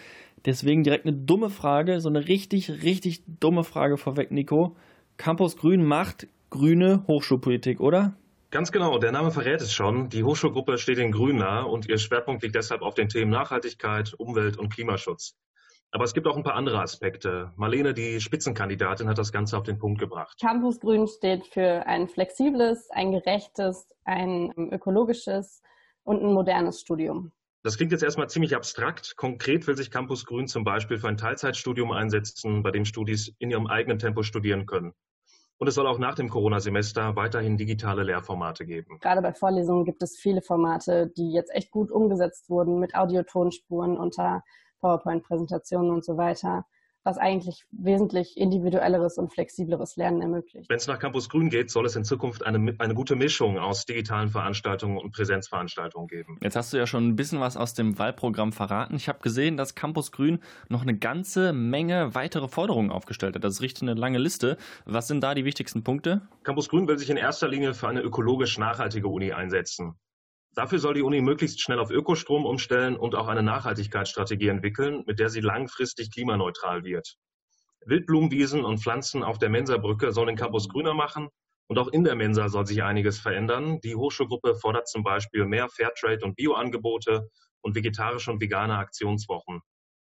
Deswegen 0.45 0.83
direkt 0.83 1.05
eine 1.05 1.17
dumme 1.17 1.49
Frage, 1.49 1.99
so 1.99 2.07
eine 2.07 2.29
richtig, 2.29 2.83
richtig 2.83 3.21
dumme 3.27 3.65
Frage 3.65 3.97
vorweg, 3.97 4.31
Nico. 4.31 4.77
Campus 5.17 5.57
Grün 5.57 5.83
macht 5.83 6.27
grüne 6.51 7.03
Hochschulpolitik, 7.07 7.79
oder? 7.79 8.13
Ganz 8.51 8.71
genau, 8.71 8.99
der 8.99 9.11
Name 9.11 9.31
verrät 9.31 9.61
es 9.61 9.73
schon. 9.73 10.09
Die 10.09 10.23
Hochschulgruppe 10.23 10.77
steht 10.77 10.99
in 10.99 11.11
Grün 11.11 11.37
nah 11.37 11.63
und 11.63 11.87
ihr 11.87 11.97
Schwerpunkt 11.97 12.43
liegt 12.43 12.53
deshalb 12.53 12.81
auf 12.81 12.93
den 12.93 13.09
Themen 13.09 13.31
Nachhaltigkeit, 13.31 14.13
Umwelt 14.17 14.57
und 14.57 14.69
Klimaschutz. 14.69 15.35
Aber 15.91 16.03
es 16.03 16.13
gibt 16.13 16.27
auch 16.27 16.37
ein 16.37 16.43
paar 16.43 16.55
andere 16.55 16.81
Aspekte. 16.81 17.51
Marlene, 17.55 17.93
die 17.93 18.21
Spitzenkandidatin, 18.21 19.09
hat 19.09 19.17
das 19.17 19.31
Ganze 19.31 19.57
auf 19.57 19.63
den 19.63 19.77
Punkt 19.77 19.99
gebracht. 19.99 20.37
Campus 20.39 20.79
Grün 20.79 21.07
steht 21.07 21.47
für 21.47 21.85
ein 21.85 22.07
flexibles, 22.07 22.89
ein 22.91 23.11
gerechtes, 23.11 23.87
ein 24.03 24.51
ökologisches 24.71 25.61
und 26.03 26.21
ein 26.21 26.33
modernes 26.33 26.81
Studium. 26.81 27.31
Das 27.63 27.77
klingt 27.77 27.91
jetzt 27.91 28.03
erstmal 28.03 28.29
ziemlich 28.29 28.55
abstrakt. 28.55 29.15
Konkret 29.17 29.67
will 29.67 29.77
sich 29.77 29.91
Campus 29.91 30.25
Grün 30.25 30.47
zum 30.47 30.63
Beispiel 30.63 30.97
für 30.97 31.07
ein 31.07 31.17
Teilzeitstudium 31.17 31.91
einsetzen, 31.91 32.63
bei 32.63 32.71
dem 32.71 32.85
Studis 32.85 33.33
in 33.39 33.51
ihrem 33.51 33.67
eigenen 33.67 33.99
Tempo 33.99 34.23
studieren 34.23 34.65
können. 34.65 34.93
Und 35.61 35.67
es 35.67 35.75
soll 35.75 35.85
auch 35.85 35.99
nach 35.99 36.15
dem 36.15 36.27
Corona-Semester 36.27 37.15
weiterhin 37.15 37.55
digitale 37.55 38.01
Lehrformate 38.01 38.65
geben. 38.65 38.97
Gerade 38.99 39.21
bei 39.21 39.31
Vorlesungen 39.31 39.85
gibt 39.85 40.01
es 40.01 40.17
viele 40.17 40.41
Formate, 40.41 41.13
die 41.15 41.33
jetzt 41.33 41.53
echt 41.53 41.69
gut 41.69 41.91
umgesetzt 41.91 42.49
wurden 42.49 42.79
mit 42.79 42.95
Audiotonspuren 42.95 43.95
unter 43.95 44.43
PowerPoint-Präsentationen 44.79 45.91
und 45.91 46.03
so 46.03 46.17
weiter 46.17 46.65
was 47.03 47.17
eigentlich 47.17 47.65
wesentlich 47.71 48.37
individuelleres 48.37 49.17
und 49.17 49.33
flexibleres 49.33 49.95
Lernen 49.95 50.21
ermöglicht. 50.21 50.69
Wenn 50.69 50.77
es 50.77 50.87
nach 50.87 50.99
Campus 50.99 51.29
Grün 51.29 51.49
geht, 51.49 51.71
soll 51.71 51.85
es 51.85 51.95
in 51.95 52.03
Zukunft 52.03 52.45
eine, 52.45 52.75
eine 52.77 52.93
gute 52.93 53.15
Mischung 53.15 53.57
aus 53.57 53.85
digitalen 53.85 54.29
Veranstaltungen 54.29 54.97
und 54.97 55.11
Präsenzveranstaltungen 55.11 56.07
geben. 56.07 56.37
Jetzt 56.41 56.55
hast 56.55 56.73
du 56.73 56.77
ja 56.77 56.85
schon 56.85 57.07
ein 57.07 57.15
bisschen 57.15 57.39
was 57.39 57.57
aus 57.57 57.73
dem 57.73 57.97
Wahlprogramm 57.97 58.51
verraten. 58.51 58.95
Ich 58.95 59.07
habe 59.07 59.19
gesehen, 59.19 59.57
dass 59.57 59.75
Campus 59.75 60.11
Grün 60.11 60.39
noch 60.69 60.83
eine 60.83 60.97
ganze 60.97 61.53
Menge 61.53 62.13
weitere 62.13 62.47
Forderungen 62.47 62.91
aufgestellt 62.91 63.35
hat. 63.35 63.43
Das 63.43 63.55
ist 63.55 63.61
richtig 63.61 63.83
eine 63.83 63.93
lange 63.95 64.19
Liste. 64.19 64.57
Was 64.85 65.07
sind 65.07 65.21
da 65.21 65.33
die 65.33 65.45
wichtigsten 65.45 65.83
Punkte? 65.83 66.21
Campus 66.43 66.69
Grün 66.69 66.87
will 66.87 66.97
sich 66.97 67.09
in 67.09 67.17
erster 67.17 67.47
Linie 67.47 67.73
für 67.73 67.87
eine 67.87 68.01
ökologisch 68.01 68.57
nachhaltige 68.57 69.07
Uni 69.07 69.31
einsetzen. 69.31 69.95
Dafür 70.53 70.79
soll 70.79 70.95
die 70.95 71.01
Uni 71.01 71.21
möglichst 71.21 71.61
schnell 71.61 71.79
auf 71.79 71.91
Ökostrom 71.91 72.45
umstellen 72.45 72.97
und 72.97 73.15
auch 73.15 73.27
eine 73.27 73.41
Nachhaltigkeitsstrategie 73.41 74.49
entwickeln, 74.49 75.03
mit 75.07 75.19
der 75.19 75.29
sie 75.29 75.39
langfristig 75.39 76.11
klimaneutral 76.11 76.83
wird. 76.83 77.15
Wildblumenwiesen 77.85 78.65
und 78.65 78.79
Pflanzen 78.79 79.23
auf 79.23 79.39
der 79.39 79.49
Mensabrücke 79.49 80.11
sollen 80.11 80.27
den 80.27 80.35
Campus 80.35 80.67
grüner 80.67 80.93
machen 80.93 81.29
und 81.67 81.79
auch 81.79 81.87
in 81.87 82.03
der 82.03 82.15
Mensa 82.15 82.49
soll 82.49 82.67
sich 82.67 82.83
einiges 82.83 83.17
verändern. 83.17 83.79
Die 83.79 83.95
Hochschulgruppe 83.95 84.55
fordert 84.55 84.89
zum 84.89 85.03
Beispiel 85.03 85.45
mehr 85.45 85.69
Fairtrade- 85.69 86.25
und 86.25 86.35
Bioangebote 86.35 87.29
und 87.61 87.75
vegetarische 87.75 88.29
und 88.29 88.41
vegane 88.41 88.77
Aktionswochen. 88.77 89.61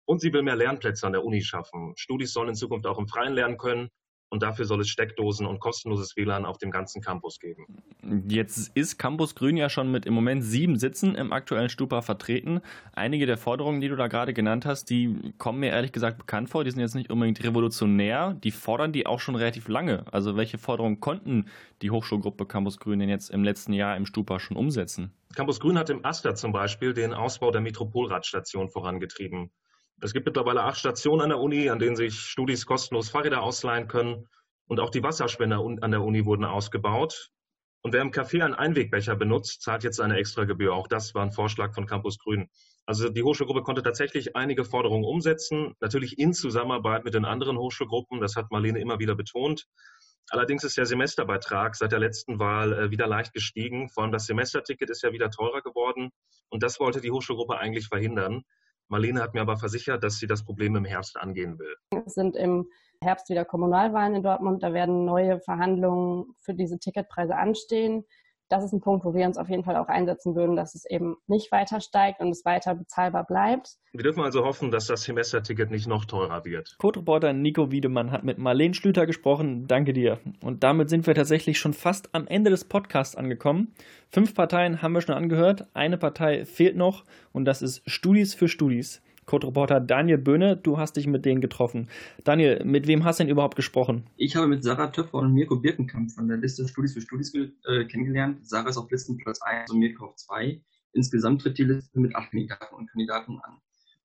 Und 0.06 0.22
sie 0.22 0.32
will 0.32 0.44
mehr 0.44 0.56
Lernplätze 0.56 1.06
an 1.06 1.14
der 1.14 1.26
Uni 1.26 1.42
schaffen. 1.42 1.94
Studis 1.98 2.32
sollen 2.32 2.50
in 2.50 2.56
Zukunft 2.56 2.88
auch 2.88 2.98
im 2.98 3.08
Freien 3.08 3.34
lernen 3.34 3.58
können 3.58 3.90
und 4.32 4.44
dafür 4.44 4.66
soll 4.66 4.80
es 4.82 4.90
Steckdosen 4.90 5.46
und 5.46 5.60
kostenloses 5.60 6.16
WLAN 6.16 6.46
auf 6.46 6.58
dem 6.58 6.72
ganzen 6.72 7.02
Campus 7.02 7.40
geben. 7.40 7.68
Jetzt 8.28 8.72
ist 8.76 8.98
Campus 8.98 9.36
Grün 9.36 9.58
ja 9.58 9.70
schon 9.70 9.92
mit 9.92 10.06
im 10.06 10.14
Moment 10.14 10.44
sieben 10.44 10.80
Sitzen 10.80 11.16
im 11.16 11.34
aktuellen 11.34 11.70
Stupa 11.70 12.02
vertreten. 12.02 12.62
Einige 12.94 13.26
der 13.26 13.38
Forderungen, 13.38 13.82
die 13.82 13.90
du 13.90 13.98
da 13.98 14.08
gerade 14.08 14.34
genannt 14.34 14.66
hast, 14.66 14.90
die 14.90 15.34
kommen 15.38 15.60
mir 15.60 15.72
ehrlich 15.72 15.92
gesagt 15.92 16.18
bekannt 16.18 16.50
vor. 16.50 16.64
Die 16.64 16.72
sind 16.72 16.80
jetzt 16.80 16.96
nicht 16.96 17.12
unbedingt 17.12 17.44
revolutionär. 17.44 18.34
Die 18.42 18.52
fordern 18.52 18.94
die 18.94 19.06
auch 19.06 19.20
schon 19.20 19.36
relativ 19.36 19.68
lange. 19.68 20.06
Also 20.12 20.38
welche 20.38 20.58
Forderungen 20.58 21.02
konnten 21.02 21.46
die 21.82 21.92
Hochschulgruppe 21.92 22.46
Campus 22.46 22.80
Grün 22.80 23.00
denn 23.00 23.10
jetzt 23.10 23.30
im 23.30 23.44
letzten 23.44 23.74
Jahr 23.74 23.98
im 23.98 24.06
Stupa 24.06 24.40
schon 24.40 24.56
umsetzen? 24.56 25.12
Campus 25.36 25.60
Grün 25.60 25.78
hat 25.78 25.90
im 25.90 26.06
Aster 26.06 26.36
zum 26.36 26.54
Beispiel 26.54 26.94
den 26.94 27.14
Ausbau 27.14 27.52
der 27.52 27.62
Metropolradstation 27.62 28.70
vorangetrieben. 28.70 29.52
Es 30.04 30.14
gibt 30.14 30.26
mittlerweile 30.26 30.64
acht 30.64 30.80
Stationen 30.80 31.22
an 31.22 31.30
der 31.30 31.40
Uni, 31.40 31.70
an 31.70 31.78
denen 31.78 31.96
sich 31.96 32.20
Studis 32.20 32.66
kostenlos 32.66 33.10
Fahrräder 33.10 33.44
ausleihen 33.44 33.88
können. 33.88 34.28
Und 34.68 34.80
auch 34.80 34.90
die 34.90 35.04
Wasserspender 35.04 35.60
an 35.60 35.92
der 35.92 36.02
Uni 36.02 36.26
wurden 36.26 36.44
ausgebaut. 36.44 37.30
Und 37.84 37.94
wer 37.94 38.02
im 38.02 38.12
Café 38.12 38.44
einen 38.44 38.56
Einwegbecher 38.56 39.16
benutzt, 39.16 39.62
zahlt 39.62 39.84
jetzt 39.84 40.00
eine 40.00 40.18
Extragebühr. 40.18 40.74
Auch 40.74 40.88
das 40.88 41.14
war 41.14 41.24
ein 41.24 41.32
Vorschlag 41.32 41.76
von 41.76 41.86
Campus 41.86 42.18
Grün. 42.18 42.50
Also 42.88 43.10
die 43.10 43.22
Hochschulgruppe 43.22 43.62
konnte 43.62 43.84
tatsächlich 43.84 44.36
einige 44.36 44.66
Forderungen 44.66 45.04
umsetzen, 45.04 45.76
natürlich 45.80 46.18
in 46.18 46.34
Zusammenarbeit 46.34 47.06
mit 47.06 47.14
den 47.14 47.26
anderen 47.26 47.58
Hochschulgruppen. 47.58 48.22
Das 48.22 48.36
hat 48.36 48.52
Marlene 48.52 48.80
immer 48.80 48.98
wieder 48.98 49.16
betont. 49.16 49.68
Allerdings 50.30 50.64
ist 50.64 50.78
der 50.78 50.86
Semesterbeitrag 50.88 51.76
seit 51.76 51.92
der 51.92 52.00
letzten 52.00 52.40
Wahl 52.40 52.74
äh, 52.74 52.92
wieder 52.92 53.06
leicht 53.06 53.34
gestiegen. 53.34 53.90
Vor 53.90 54.04
allem 54.04 54.12
das 54.12 54.26
Semesterticket 54.26 54.90
ist 54.90 55.04
ja 55.04 55.12
wieder 55.12 55.30
teurer 55.30 55.62
geworden. 55.62 56.10
Und 56.50 56.64
das 56.64 56.80
wollte 56.80 57.02
die 57.02 57.12
Hochschulgruppe 57.12 57.58
eigentlich 57.58 57.88
verhindern. 57.88 58.44
Marlene 58.92 59.22
hat 59.22 59.34
mir 59.34 59.42
aber 59.42 59.58
versichert, 59.58 60.04
dass 60.04 60.18
sie 60.18 60.28
das 60.28 60.44
Problem 60.44 60.76
im 60.76 60.84
Herbst 60.84 61.18
angehen 61.18 61.58
will. 61.58 61.76
Es 62.06 62.14
sind 62.14 62.36
im 62.36 62.68
Herbst 63.02 63.30
wieder 63.30 63.46
Kommunalwahlen 63.46 64.16
in 64.16 64.24
Dortmund. 64.24 64.62
Da 64.62 64.74
werden 64.74 65.06
neue 65.06 65.40
Verhandlungen 65.40 66.36
für 66.42 66.54
diese 66.54 66.78
Ticketpreise 66.78 67.36
anstehen 67.38 68.04
das 68.52 68.66
ist 68.66 68.74
ein 68.74 68.82
Punkt, 68.82 69.06
wo 69.06 69.14
wir 69.14 69.26
uns 69.26 69.38
auf 69.38 69.50
jeden 69.50 69.64
Fall 69.64 69.78
auch 69.78 69.88
einsetzen 69.88 70.36
würden, 70.36 70.56
dass 70.56 70.76
es 70.76 70.86
eben 70.86 71.16
nicht 71.28 71.52
weiter 71.52 71.80
steigt 71.80 72.20
und 72.20 72.30
es 72.30 72.44
weiter 72.44 72.76
bezahlbar 72.76 73.26
bleibt. 73.26 73.78
Wir 73.94 74.04
dürfen 74.04 74.24
also 74.24 74.44
hoffen, 74.44 74.72
dass 74.72 74.88
das 74.88 75.04
Semesterticket 75.04 75.72
nicht 75.72 75.88
noch 75.88 76.06
teurer 76.06 76.44
wird. 76.44 76.76
Co-Reporter 76.78 77.34
Nico 77.34 77.72
Wiedemann 77.72 78.12
hat 78.12 78.24
mit 78.24 78.38
Marlene 78.38 78.74
Schlüter 78.74 79.06
gesprochen. 79.06 79.68
Danke 79.68 79.94
dir. 79.94 80.20
Und 80.44 80.64
damit 80.64 80.90
sind 80.90 81.08
wir 81.08 81.16
tatsächlich 81.16 81.60
schon 81.60 81.74
fast 81.74 82.14
am 82.14 82.28
Ende 82.28 82.50
des 82.50 82.66
Podcasts 82.66 83.16
angekommen. 83.16 83.74
Fünf 84.10 84.34
Parteien 84.36 84.82
haben 84.82 84.94
wir 84.94 85.02
schon 85.02 85.16
angehört. 85.16 85.68
Eine 85.74 85.98
Partei 85.98 86.46
fehlt 86.46 86.76
noch 86.76 87.06
und 87.32 87.46
das 87.46 87.62
ist 87.62 87.82
Studis 87.90 88.34
für 88.34 88.50
Studis. 88.50 89.02
Code-Reporter 89.26 89.80
Daniel 89.80 90.18
Böhne, 90.18 90.58
du 90.58 90.78
hast 90.78 90.98
dich 90.98 91.08
mit 91.08 91.26
denen 91.26 91.42
getroffen. 91.42 91.88
Daniel, 92.24 92.64
mit 92.66 92.88
wem 92.88 93.04
hast 93.04 93.20
du 93.20 93.24
denn 93.24 93.32
überhaupt 93.32 93.56
gesprochen? 93.56 94.04
Ich 94.18 94.36
habe 94.36 94.48
mit 94.48 94.64
Sarah 94.64 94.88
Töpfer 94.88 95.20
und 95.20 95.34
Mirko 95.34 95.58
Birkenkamp 95.58 96.12
von 96.12 96.28
der 96.28 96.38
Liste 96.38 96.68
Studis 96.68 96.94
für 96.94 97.02
Studis 97.02 97.34
äh, 97.34 97.86
kennengelernt. 97.86 98.48
Sarah 98.48 98.70
ist 98.70 98.78
auf 98.78 98.90
Listenplatz 98.92 99.42
1 99.42 99.72
und 99.72 99.80
Mirko 99.80 100.08
auf 100.08 100.16
2. 100.16 100.62
Insgesamt 100.94 101.42
tritt 101.42 101.58
die 101.58 101.64
Liste 101.64 102.00
mit 102.00 102.16
acht 102.16 102.32
Kandidaten 102.32 102.76
und 102.76 102.90
Kandidaten 102.90 103.40
an 103.44 103.58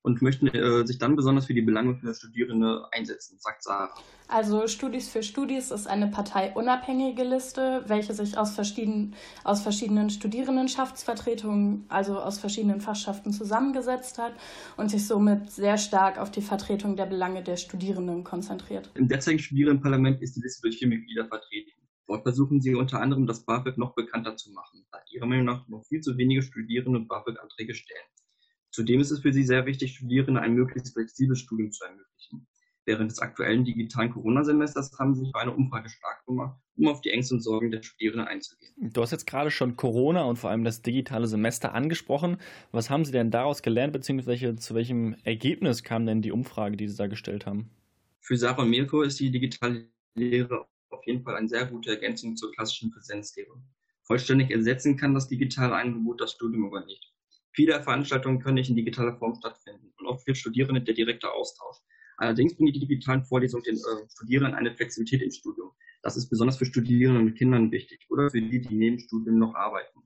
und 0.07 0.23
möchten 0.23 0.47
äh, 0.47 0.87
sich 0.87 0.99
dann 0.99 1.17
besonders 1.17 1.47
für 1.47 1.55
die 1.55 1.63
Belange 1.63 1.97
für 1.97 2.15
Studierende 2.15 2.87
einsetzen, 2.93 3.39
sagt 3.41 3.65
Sarah. 3.65 3.93
Also 4.29 4.69
Studis 4.69 5.09
für 5.09 5.25
Studis 5.25 5.73
ist 5.73 5.89
eine 5.89 6.07
parteiunabhängige 6.07 7.25
Liste, 7.25 7.83
welche 7.89 8.15
sich 8.15 8.39
aus 8.39 8.55
verschiedenen, 8.55 9.17
aus 9.43 9.63
verschiedenen 9.63 10.09
Studierendenschaftsvertretungen, 10.11 11.87
also 11.89 12.21
aus 12.21 12.39
verschiedenen 12.39 12.81
Fachschaften 12.81 13.33
zusammengesetzt 13.33 14.19
hat 14.19 14.33
und 14.77 14.93
sich 14.93 15.05
somit 15.07 15.51
sehr 15.51 15.77
stark 15.77 16.19
auf 16.19 16.31
die 16.31 16.43
Vertretung 16.43 16.95
der 16.95 17.07
Belange 17.07 17.43
der 17.43 17.57
Studierenden 17.57 18.23
konzentriert. 18.23 18.89
Im 18.95 19.09
derzeitigen 19.09 19.43
Studierendenparlament 19.43 20.23
ist 20.23 20.37
die 20.37 20.41
Liste 20.41 20.63
durch 20.63 20.79
vier 20.79 20.89
Mitglieder 20.89 21.27
vertreten. 21.27 21.73
Dort 22.07 22.23
versuchen 22.23 22.61
sie 22.61 22.77
unter 22.77 23.01
anderem, 23.01 23.27
das 23.27 23.45
BAföG 23.45 23.77
noch 23.77 23.97
bekannter 23.97 24.37
zu 24.37 24.53
machen, 24.53 24.87
da 24.93 25.01
ihrer 25.11 25.27
Meinung 25.27 25.47
nach 25.47 25.67
noch 25.67 25.85
viel 25.85 26.01
zu 26.01 26.17
wenige 26.17 26.43
Studierende 26.43 27.01
BAföG-Anträge 27.01 27.75
stellen. 27.75 28.07
Zudem 28.77 29.01
ist 29.01 29.11
es 29.11 29.21
für 29.21 29.33
sie 29.33 29.43
sehr 29.43 29.65
wichtig, 29.65 29.95
Studierenden 29.95 30.37
ein 30.37 30.53
möglichst 30.53 30.93
flexibles 30.93 31.41
Studium 31.41 31.73
zu 31.73 31.83
ermöglichen. 31.83 32.47
Während 32.85 33.11
des 33.11 33.21
aktuellen 33.21 33.65
digitalen 33.65 34.11
Corona-Semesters 34.11 34.99
haben 34.99 35.15
sie 35.15 35.23
sich 35.23 35.33
bei 35.33 35.41
einer 35.41 35.57
Umfrage 35.57 35.89
stark 35.89 36.27
gemacht, 36.27 36.61
um 36.77 36.89
auf 36.89 37.01
die 37.01 37.09
Ängste 37.09 37.37
und 37.37 37.41
Sorgen 37.41 37.71
der 37.71 37.83
Studierenden 37.83 38.29
einzugehen. 38.29 38.75
Du 38.77 39.01
hast 39.01 39.13
jetzt 39.13 39.27
gerade 39.27 39.51
schon 39.51 39.79
Corona 39.79 40.25
und 40.25 40.37
vor 40.37 40.51
allem 40.51 40.63
das 40.63 40.83
digitale 40.83 41.27
Semester 41.27 41.73
angesprochen. 41.73 42.37
Was 42.71 42.91
haben 42.91 43.07
Sie 43.07 43.13
denn 43.13 43.31
daraus 43.31 43.63
gelernt, 43.63 43.95
beziehungsweise 43.95 44.57
zu 44.57 44.75
welchem 44.75 45.17
Ergebnis 45.25 45.83
kam 45.83 46.05
denn 46.05 46.21
die 46.21 46.31
Umfrage, 46.33 46.77
die 46.77 46.87
Sie 46.87 46.99
da 46.99 47.07
gestellt 47.07 47.47
haben? 47.47 47.71
Für 48.21 48.37
Sarah 48.37 48.61
und 48.61 48.69
Mirko 48.69 49.01
ist 49.01 49.19
die 49.19 49.31
digitale 49.31 49.89
Lehre 50.17 50.67
auf 50.91 51.07
jeden 51.07 51.23
Fall 51.23 51.37
eine 51.37 51.49
sehr 51.49 51.65
gute 51.65 51.93
Ergänzung 51.93 52.37
zur 52.37 52.53
klassischen 52.53 52.91
Präsenzlehre. 52.91 53.55
Vollständig 54.03 54.51
ersetzen 54.51 54.99
kann 54.99 55.15
das 55.15 55.29
digitale 55.29 55.75
Angebot 55.75 56.21
das 56.21 56.33
Studium 56.33 56.67
aber 56.67 56.85
nicht. 56.85 57.16
Viele 57.57 57.83
Veranstaltungen 57.83 58.39
können 58.39 58.57
nicht 58.57 58.69
in 58.69 58.77
digitaler 58.77 59.17
Form 59.17 59.35
stattfinden 59.35 59.91
und 59.99 60.07
auch 60.07 60.21
für 60.21 60.35
Studierende 60.35 60.83
der 60.83 60.95
direkte 60.95 61.33
Austausch. 61.33 61.79
Allerdings 62.19 62.55
bringen 62.55 62.75
die 62.75 62.81
digitalen 62.81 63.25
Vorlesungen 63.25 63.65
den 63.65 63.77
äh, 63.77 64.09
Studierenden 64.11 64.55
eine 64.55 64.77
Flexibilität 64.77 65.23
im 65.23 65.31
Studium. 65.31 65.71
Das 66.03 66.19
ist 66.19 66.29
besonders 66.29 66.59
für 66.59 66.67
Studierende 66.67 67.23
mit 67.23 67.39
Kindern 67.39 67.73
wichtig 67.73 68.05
oder 68.11 68.29
für 68.31 68.43
die, 68.43 68.61
die 68.61 68.75
neben 68.75 68.99
Studium 68.99 69.39
noch 69.39 69.55
arbeiten. 69.55 70.03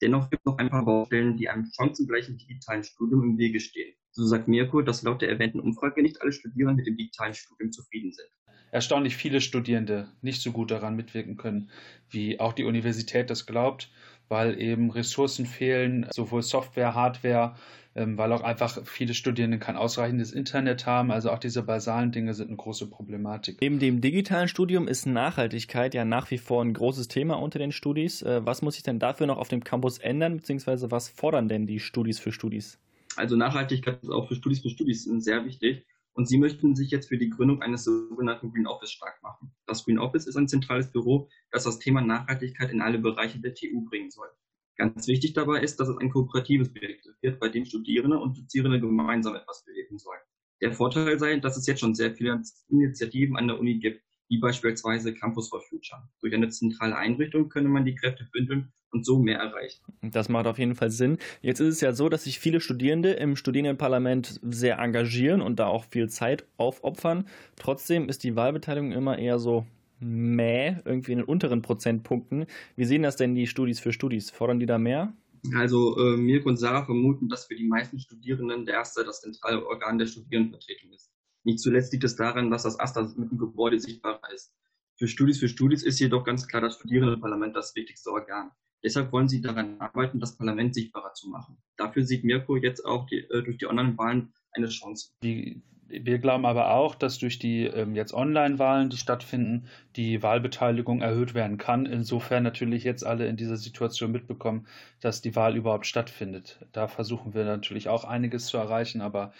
Dennoch 0.00 0.30
gibt 0.30 0.40
es 0.40 0.46
noch 0.46 0.56
ein 0.56 0.70
paar 0.70 0.86
Baustellen, 0.86 1.36
die 1.36 1.50
einem 1.50 1.66
chancengleichen 1.76 2.38
digitalen 2.38 2.82
Studium 2.82 3.24
im 3.24 3.38
Wege 3.38 3.60
stehen. 3.60 3.94
So 4.12 4.24
sagt 4.24 4.48
Mirko, 4.48 4.80
dass 4.80 5.02
laut 5.02 5.20
der 5.20 5.28
erwähnten 5.28 5.60
Umfrage 5.60 6.00
nicht 6.00 6.22
alle 6.22 6.32
Studierende 6.32 6.76
mit 6.76 6.86
dem 6.86 6.96
digitalen 6.96 7.34
Studium 7.34 7.72
zufrieden 7.72 8.12
sind. 8.12 8.28
Erstaunlich 8.72 9.16
viele 9.16 9.42
Studierende 9.42 10.08
nicht 10.22 10.40
so 10.40 10.52
gut 10.52 10.70
daran 10.70 10.96
mitwirken 10.96 11.36
können, 11.36 11.70
wie 12.08 12.40
auch 12.40 12.54
die 12.54 12.64
Universität 12.64 13.28
das 13.28 13.44
glaubt 13.44 13.90
weil 14.30 14.60
eben 14.60 14.90
Ressourcen 14.90 15.44
fehlen, 15.44 16.06
sowohl 16.10 16.42
Software, 16.42 16.94
Hardware, 16.94 17.56
ähm, 17.96 18.16
weil 18.16 18.32
auch 18.32 18.42
einfach 18.42 18.86
viele 18.86 19.14
Studierende 19.14 19.58
kein 19.58 19.76
ausreichendes 19.76 20.30
Internet 20.30 20.86
haben. 20.86 21.10
Also 21.10 21.30
auch 21.30 21.40
diese 21.40 21.62
basalen 21.64 22.12
Dinge 22.12 22.32
sind 22.34 22.46
eine 22.46 22.56
große 22.56 22.86
Problematik. 22.86 23.58
Neben 23.60 23.80
dem 23.80 24.00
digitalen 24.00 24.46
Studium 24.46 24.86
ist 24.86 25.06
Nachhaltigkeit 25.06 25.92
ja 25.94 26.04
nach 26.04 26.30
wie 26.30 26.38
vor 26.38 26.64
ein 26.64 26.72
großes 26.72 27.08
Thema 27.08 27.34
unter 27.34 27.58
den 27.58 27.72
Studis. 27.72 28.22
Äh, 28.22 28.46
was 28.46 28.62
muss 28.62 28.74
sich 28.74 28.84
denn 28.84 29.00
dafür 29.00 29.26
noch 29.26 29.38
auf 29.38 29.48
dem 29.48 29.64
Campus 29.64 29.98
ändern, 29.98 30.36
beziehungsweise 30.36 30.92
was 30.92 31.08
fordern 31.08 31.48
denn 31.48 31.66
die 31.66 31.80
Studis 31.80 32.20
für 32.20 32.30
Studis? 32.30 32.78
Also 33.16 33.34
Nachhaltigkeit 33.34 33.98
ist 34.02 34.10
auch 34.10 34.28
für 34.28 34.36
Studis 34.36 34.60
für 34.60 34.70
Studis 34.70 35.04
sehr 35.04 35.44
wichtig. 35.44 35.84
Und 36.12 36.28
sie 36.28 36.38
möchten 36.38 36.74
sich 36.74 36.90
jetzt 36.90 37.08
für 37.08 37.18
die 37.18 37.30
Gründung 37.30 37.62
eines 37.62 37.84
sogenannten 37.84 38.52
Green 38.52 38.66
Office 38.66 38.92
stark 38.92 39.22
machen. 39.22 39.52
Das 39.66 39.84
Green 39.84 39.98
Office 39.98 40.26
ist 40.26 40.36
ein 40.36 40.48
zentrales 40.48 40.90
Büro, 40.90 41.28
das 41.50 41.64
das 41.64 41.78
Thema 41.78 42.00
Nachhaltigkeit 42.00 42.70
in 42.70 42.82
alle 42.82 42.98
Bereiche 42.98 43.38
der 43.38 43.54
TU 43.54 43.84
bringen 43.88 44.10
soll. 44.10 44.28
Ganz 44.76 45.06
wichtig 45.06 45.34
dabei 45.34 45.60
ist, 45.60 45.78
dass 45.78 45.88
es 45.88 45.98
ein 45.98 46.10
kooperatives 46.10 46.72
Projekt 46.72 47.06
wird, 47.20 47.38
bei 47.38 47.48
dem 47.48 47.64
Studierende 47.64 48.18
und 48.18 48.36
Dozierende 48.38 48.80
gemeinsam 48.80 49.34
etwas 49.34 49.64
bewegen 49.64 49.98
sollen. 49.98 50.20
Der 50.62 50.72
Vorteil 50.72 51.18
sei, 51.18 51.38
dass 51.38 51.56
es 51.56 51.66
jetzt 51.66 51.80
schon 51.80 51.94
sehr 51.94 52.14
viele 52.14 52.42
Initiativen 52.68 53.36
an 53.36 53.48
der 53.48 53.58
Uni 53.58 53.78
gibt, 53.78 54.02
wie 54.30 54.38
beispielsweise 54.38 55.12
Campus 55.12 55.48
for 55.48 55.60
Future. 55.60 56.00
Durch 56.20 56.32
eine 56.32 56.48
zentrale 56.48 56.96
Einrichtung 56.96 57.48
könne 57.48 57.68
man 57.68 57.84
die 57.84 57.96
Kräfte 57.96 58.26
bündeln 58.32 58.72
und 58.92 59.04
so 59.04 59.18
mehr 59.18 59.38
erreichen. 59.38 59.80
Das 60.02 60.28
macht 60.28 60.46
auf 60.46 60.58
jeden 60.58 60.76
Fall 60.76 60.90
Sinn. 60.90 61.18
Jetzt 61.42 61.60
ist 61.60 61.74
es 61.74 61.80
ja 61.80 61.92
so, 61.92 62.08
dass 62.08 62.24
sich 62.24 62.38
viele 62.38 62.60
Studierende 62.60 63.10
im 63.10 63.36
Studierendenparlament 63.36 64.40
sehr 64.42 64.78
engagieren 64.78 65.42
und 65.42 65.58
da 65.58 65.66
auch 65.66 65.84
viel 65.84 66.08
Zeit 66.08 66.46
aufopfern. 66.56 67.26
Trotzdem 67.56 68.08
ist 68.08 68.22
die 68.22 68.36
Wahlbeteiligung 68.36 68.92
immer 68.92 69.18
eher 69.18 69.40
so 69.40 69.66
mäh, 69.98 70.76
irgendwie 70.84 71.12
in 71.12 71.18
den 71.18 71.26
unteren 71.26 71.60
Prozentpunkten. 71.60 72.46
Wie 72.76 72.84
sehen 72.84 73.02
das 73.02 73.16
denn 73.16 73.34
die 73.34 73.48
Studis 73.48 73.80
für 73.80 73.92
Studis? 73.92 74.30
Fordern 74.30 74.60
die 74.60 74.66
da 74.66 74.78
mehr? 74.78 75.12
Also 75.54 75.96
äh, 75.98 76.16
Mirko 76.16 76.50
und 76.50 76.56
Sarah 76.56 76.84
vermuten, 76.84 77.28
dass 77.28 77.46
für 77.46 77.56
die 77.56 77.66
meisten 77.66 77.98
Studierenden 77.98 78.64
der 78.64 78.74
Erste 78.74 79.04
das 79.04 79.22
zentrale 79.22 79.66
Organ 79.66 79.98
der 79.98 80.06
Studierendenvertretung 80.06 80.92
ist. 80.92 81.10
Nicht 81.44 81.60
zuletzt 81.60 81.92
liegt 81.92 82.04
es 82.04 82.16
daran, 82.16 82.50
dass 82.50 82.64
das 82.64 82.78
AStA 82.78 83.02
mit 83.16 83.30
dem 83.30 83.38
Gebäude 83.38 83.78
sichtbar 83.78 84.20
ist. 84.34 84.52
Für 84.96 85.08
Studis 85.08 85.38
für 85.38 85.48
Studis 85.48 85.82
ist 85.82 85.98
jedoch 85.98 86.24
ganz 86.24 86.46
klar 86.46 86.60
das 86.60 86.74
Studierendenparlament 86.74 87.56
das 87.56 87.74
wichtigste 87.74 88.10
Organ. 88.10 88.50
Deshalb 88.82 89.12
wollen 89.12 89.28
sie 89.28 89.40
daran 89.40 89.80
arbeiten, 89.80 90.20
das 90.20 90.36
Parlament 90.36 90.74
sichtbarer 90.74 91.12
zu 91.12 91.28
machen. 91.28 91.58
Dafür 91.76 92.04
sieht 92.04 92.24
Mirko 92.24 92.56
jetzt 92.56 92.84
auch 92.84 93.06
die, 93.06 93.18
äh, 93.18 93.42
durch 93.42 93.58
die 93.58 93.66
Online-Wahlen 93.66 94.32
eine 94.52 94.68
Chance. 94.68 95.12
Die, 95.22 95.62
wir 95.86 96.18
glauben 96.18 96.46
aber 96.46 96.70
auch, 96.72 96.94
dass 96.94 97.18
durch 97.18 97.38
die 97.38 97.64
ähm, 97.64 97.94
jetzt 97.94 98.14
Online-Wahlen, 98.14 98.90
die 98.90 98.96
stattfinden, 98.96 99.66
die 99.96 100.22
Wahlbeteiligung 100.22 101.02
erhöht 101.02 101.34
werden 101.34 101.58
kann. 101.58 101.84
Insofern 101.84 102.42
natürlich 102.42 102.84
jetzt 102.84 103.04
alle 103.04 103.26
in 103.26 103.36
dieser 103.36 103.56
Situation 103.56 104.12
mitbekommen, 104.12 104.66
dass 105.00 105.20
die 105.20 105.36
Wahl 105.36 105.56
überhaupt 105.56 105.86
stattfindet. 105.86 106.64
Da 106.72 106.88
versuchen 106.88 107.34
wir 107.34 107.44
natürlich 107.44 107.88
auch 107.88 108.04
einiges 108.04 108.46
zu 108.46 108.56
erreichen, 108.56 109.00
aber 109.00 109.32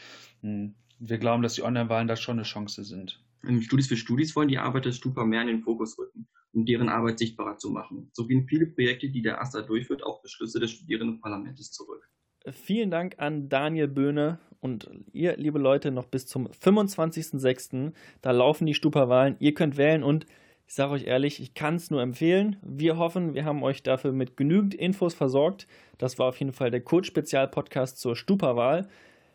mh, 0.43 0.51
hm, 0.53 0.75
wir 1.01 1.19
glauben, 1.19 1.43
dass 1.43 1.55
die 1.55 1.63
Online-Wahlen 1.63 2.09
da 2.09 2.15
schon 2.15 2.37
eine 2.37 2.45
Chance 2.45 2.85
sind. 2.85 3.23
Studis 3.63 3.89
für 3.89 3.97
Studis 3.97 4.37
wollen 4.37 4.49
die 4.49 4.59
Arbeit 4.59 4.85
des 4.85 4.97
Stupa 4.97 5.25
mehr 5.25 5.41
in 5.41 5.49
den 5.49 5.63
Fokus 5.63 5.99
rücken, 5.99 6.29
um 6.53 6.67
deren 6.67 6.91
Arbeit 6.91 7.19
sichtbarer 7.19 7.57
zu 7.57 7.71
machen. 7.71 8.11
So 8.13 8.27
gehen 8.27 8.47
viele 8.47 8.67
Projekte, 8.67 9.09
die 9.09 9.23
der 9.23 9.41
AStA 9.41 9.63
durchführt, 9.63 10.03
auf 10.03 10.21
Beschlüsse 10.21 10.61
des 10.61 10.73
Studierendenparlamentes 10.73 11.73
zurück. 11.73 12.07
Vielen 12.53 12.91
Dank 12.91 13.15
an 13.19 13.49
Daniel 13.49 13.89
Böhne 13.89 14.39
Und 14.61 14.91
ihr, 15.13 15.37
liebe 15.39 15.59
Leute, 15.59 15.91
noch 15.91 16.07
bis 16.07 16.27
zum 16.27 16.49
25.06. 16.49 17.93
Da 18.21 18.31
laufen 18.31 18.67
die 18.67 18.75
Stupa-Wahlen. 18.75 19.37
Ihr 19.39 19.55
könnt 19.55 19.79
wählen 19.79 20.03
und 20.03 20.27
ich 20.67 20.75
sage 20.75 20.93
euch 20.93 21.05
ehrlich, 21.05 21.41
ich 21.41 21.55
kann 21.55 21.77
es 21.77 21.91
nur 21.91 22.03
empfehlen. 22.03 22.57
Wir 22.63 22.99
hoffen, 22.99 23.35
wir 23.35 23.45
haben 23.45 23.63
euch 23.63 23.83
dafür 23.83 24.13
mit 24.13 24.37
genügend 24.37 24.75
Infos 24.75 25.15
versorgt. 25.15 25.67
Das 25.99 26.19
war 26.19 26.29
auf 26.29 26.39
jeden 26.39 26.53
Fall 26.53 26.71
der 26.71 26.83
Kurz-Spezial-Podcast 26.83 27.99
zur 27.99 28.15
Stupa-Wahl. 28.15 28.87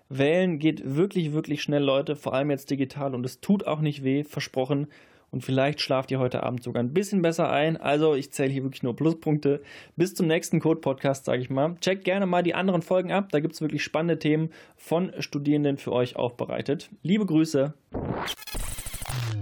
Wählen 0.10 0.60
geht 0.60 0.96
wirklich, 0.96 1.34
wirklich 1.34 1.62
schnell, 1.62 1.84
Leute, 1.84 2.15
vor 2.15 2.34
allem 2.34 2.52
jetzt 2.52 2.70
digital 2.70 3.15
und 3.15 3.26
es 3.26 3.41
tut 3.41 3.65
auch 3.65 3.82
nicht 3.82 4.04
weh, 4.04 4.24
versprochen. 4.24 4.88
Und 5.32 5.41
vielleicht 5.41 5.82
schlaft 5.82 6.12
ihr 6.12 6.20
heute 6.20 6.44
Abend 6.44 6.63
sogar 6.63 6.82
ein 6.82 6.94
bisschen 6.94 7.22
besser 7.22 7.50
ein. 7.50 7.76
Also 7.76 8.15
ich 8.15 8.32
zähle 8.32 8.52
hier 8.52 8.63
wirklich 8.63 8.84
nur 8.84 8.96
Pluspunkte. 8.96 9.62
Bis 9.98 10.13
zum 10.13 10.28
nächsten 10.28 10.62
Code-Podcast, 10.62 11.26
sage 11.26 11.41
ich 11.41 11.50
mal. 11.50 11.76
Checkt 11.82 12.06
gerne 12.06 12.26
mal 12.26 12.41
die 12.41 12.54
anderen 12.54 12.82
Folgen 12.82 13.12
ab. 13.12 13.30
Da 13.32 13.41
gibt 13.41 13.54
es 13.54 13.60
wirklich 13.62 13.84
spannende 13.84 14.18
Themen 14.18 14.50
von 14.78 15.12
Studierenden 15.20 15.78
für 15.78 15.91
euch 15.91 16.15
aufbereitet. 16.15 16.89
Liebe 17.02 17.26
Grüße. 17.26 17.74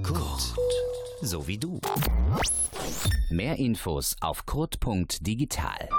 Kurt, 0.01 0.55
so 1.21 1.47
wie 1.47 1.59
du. 1.59 1.79
Mehr 3.29 3.59
Infos 3.59 4.15
auf 4.19 4.47
kurt.digital. 4.47 5.89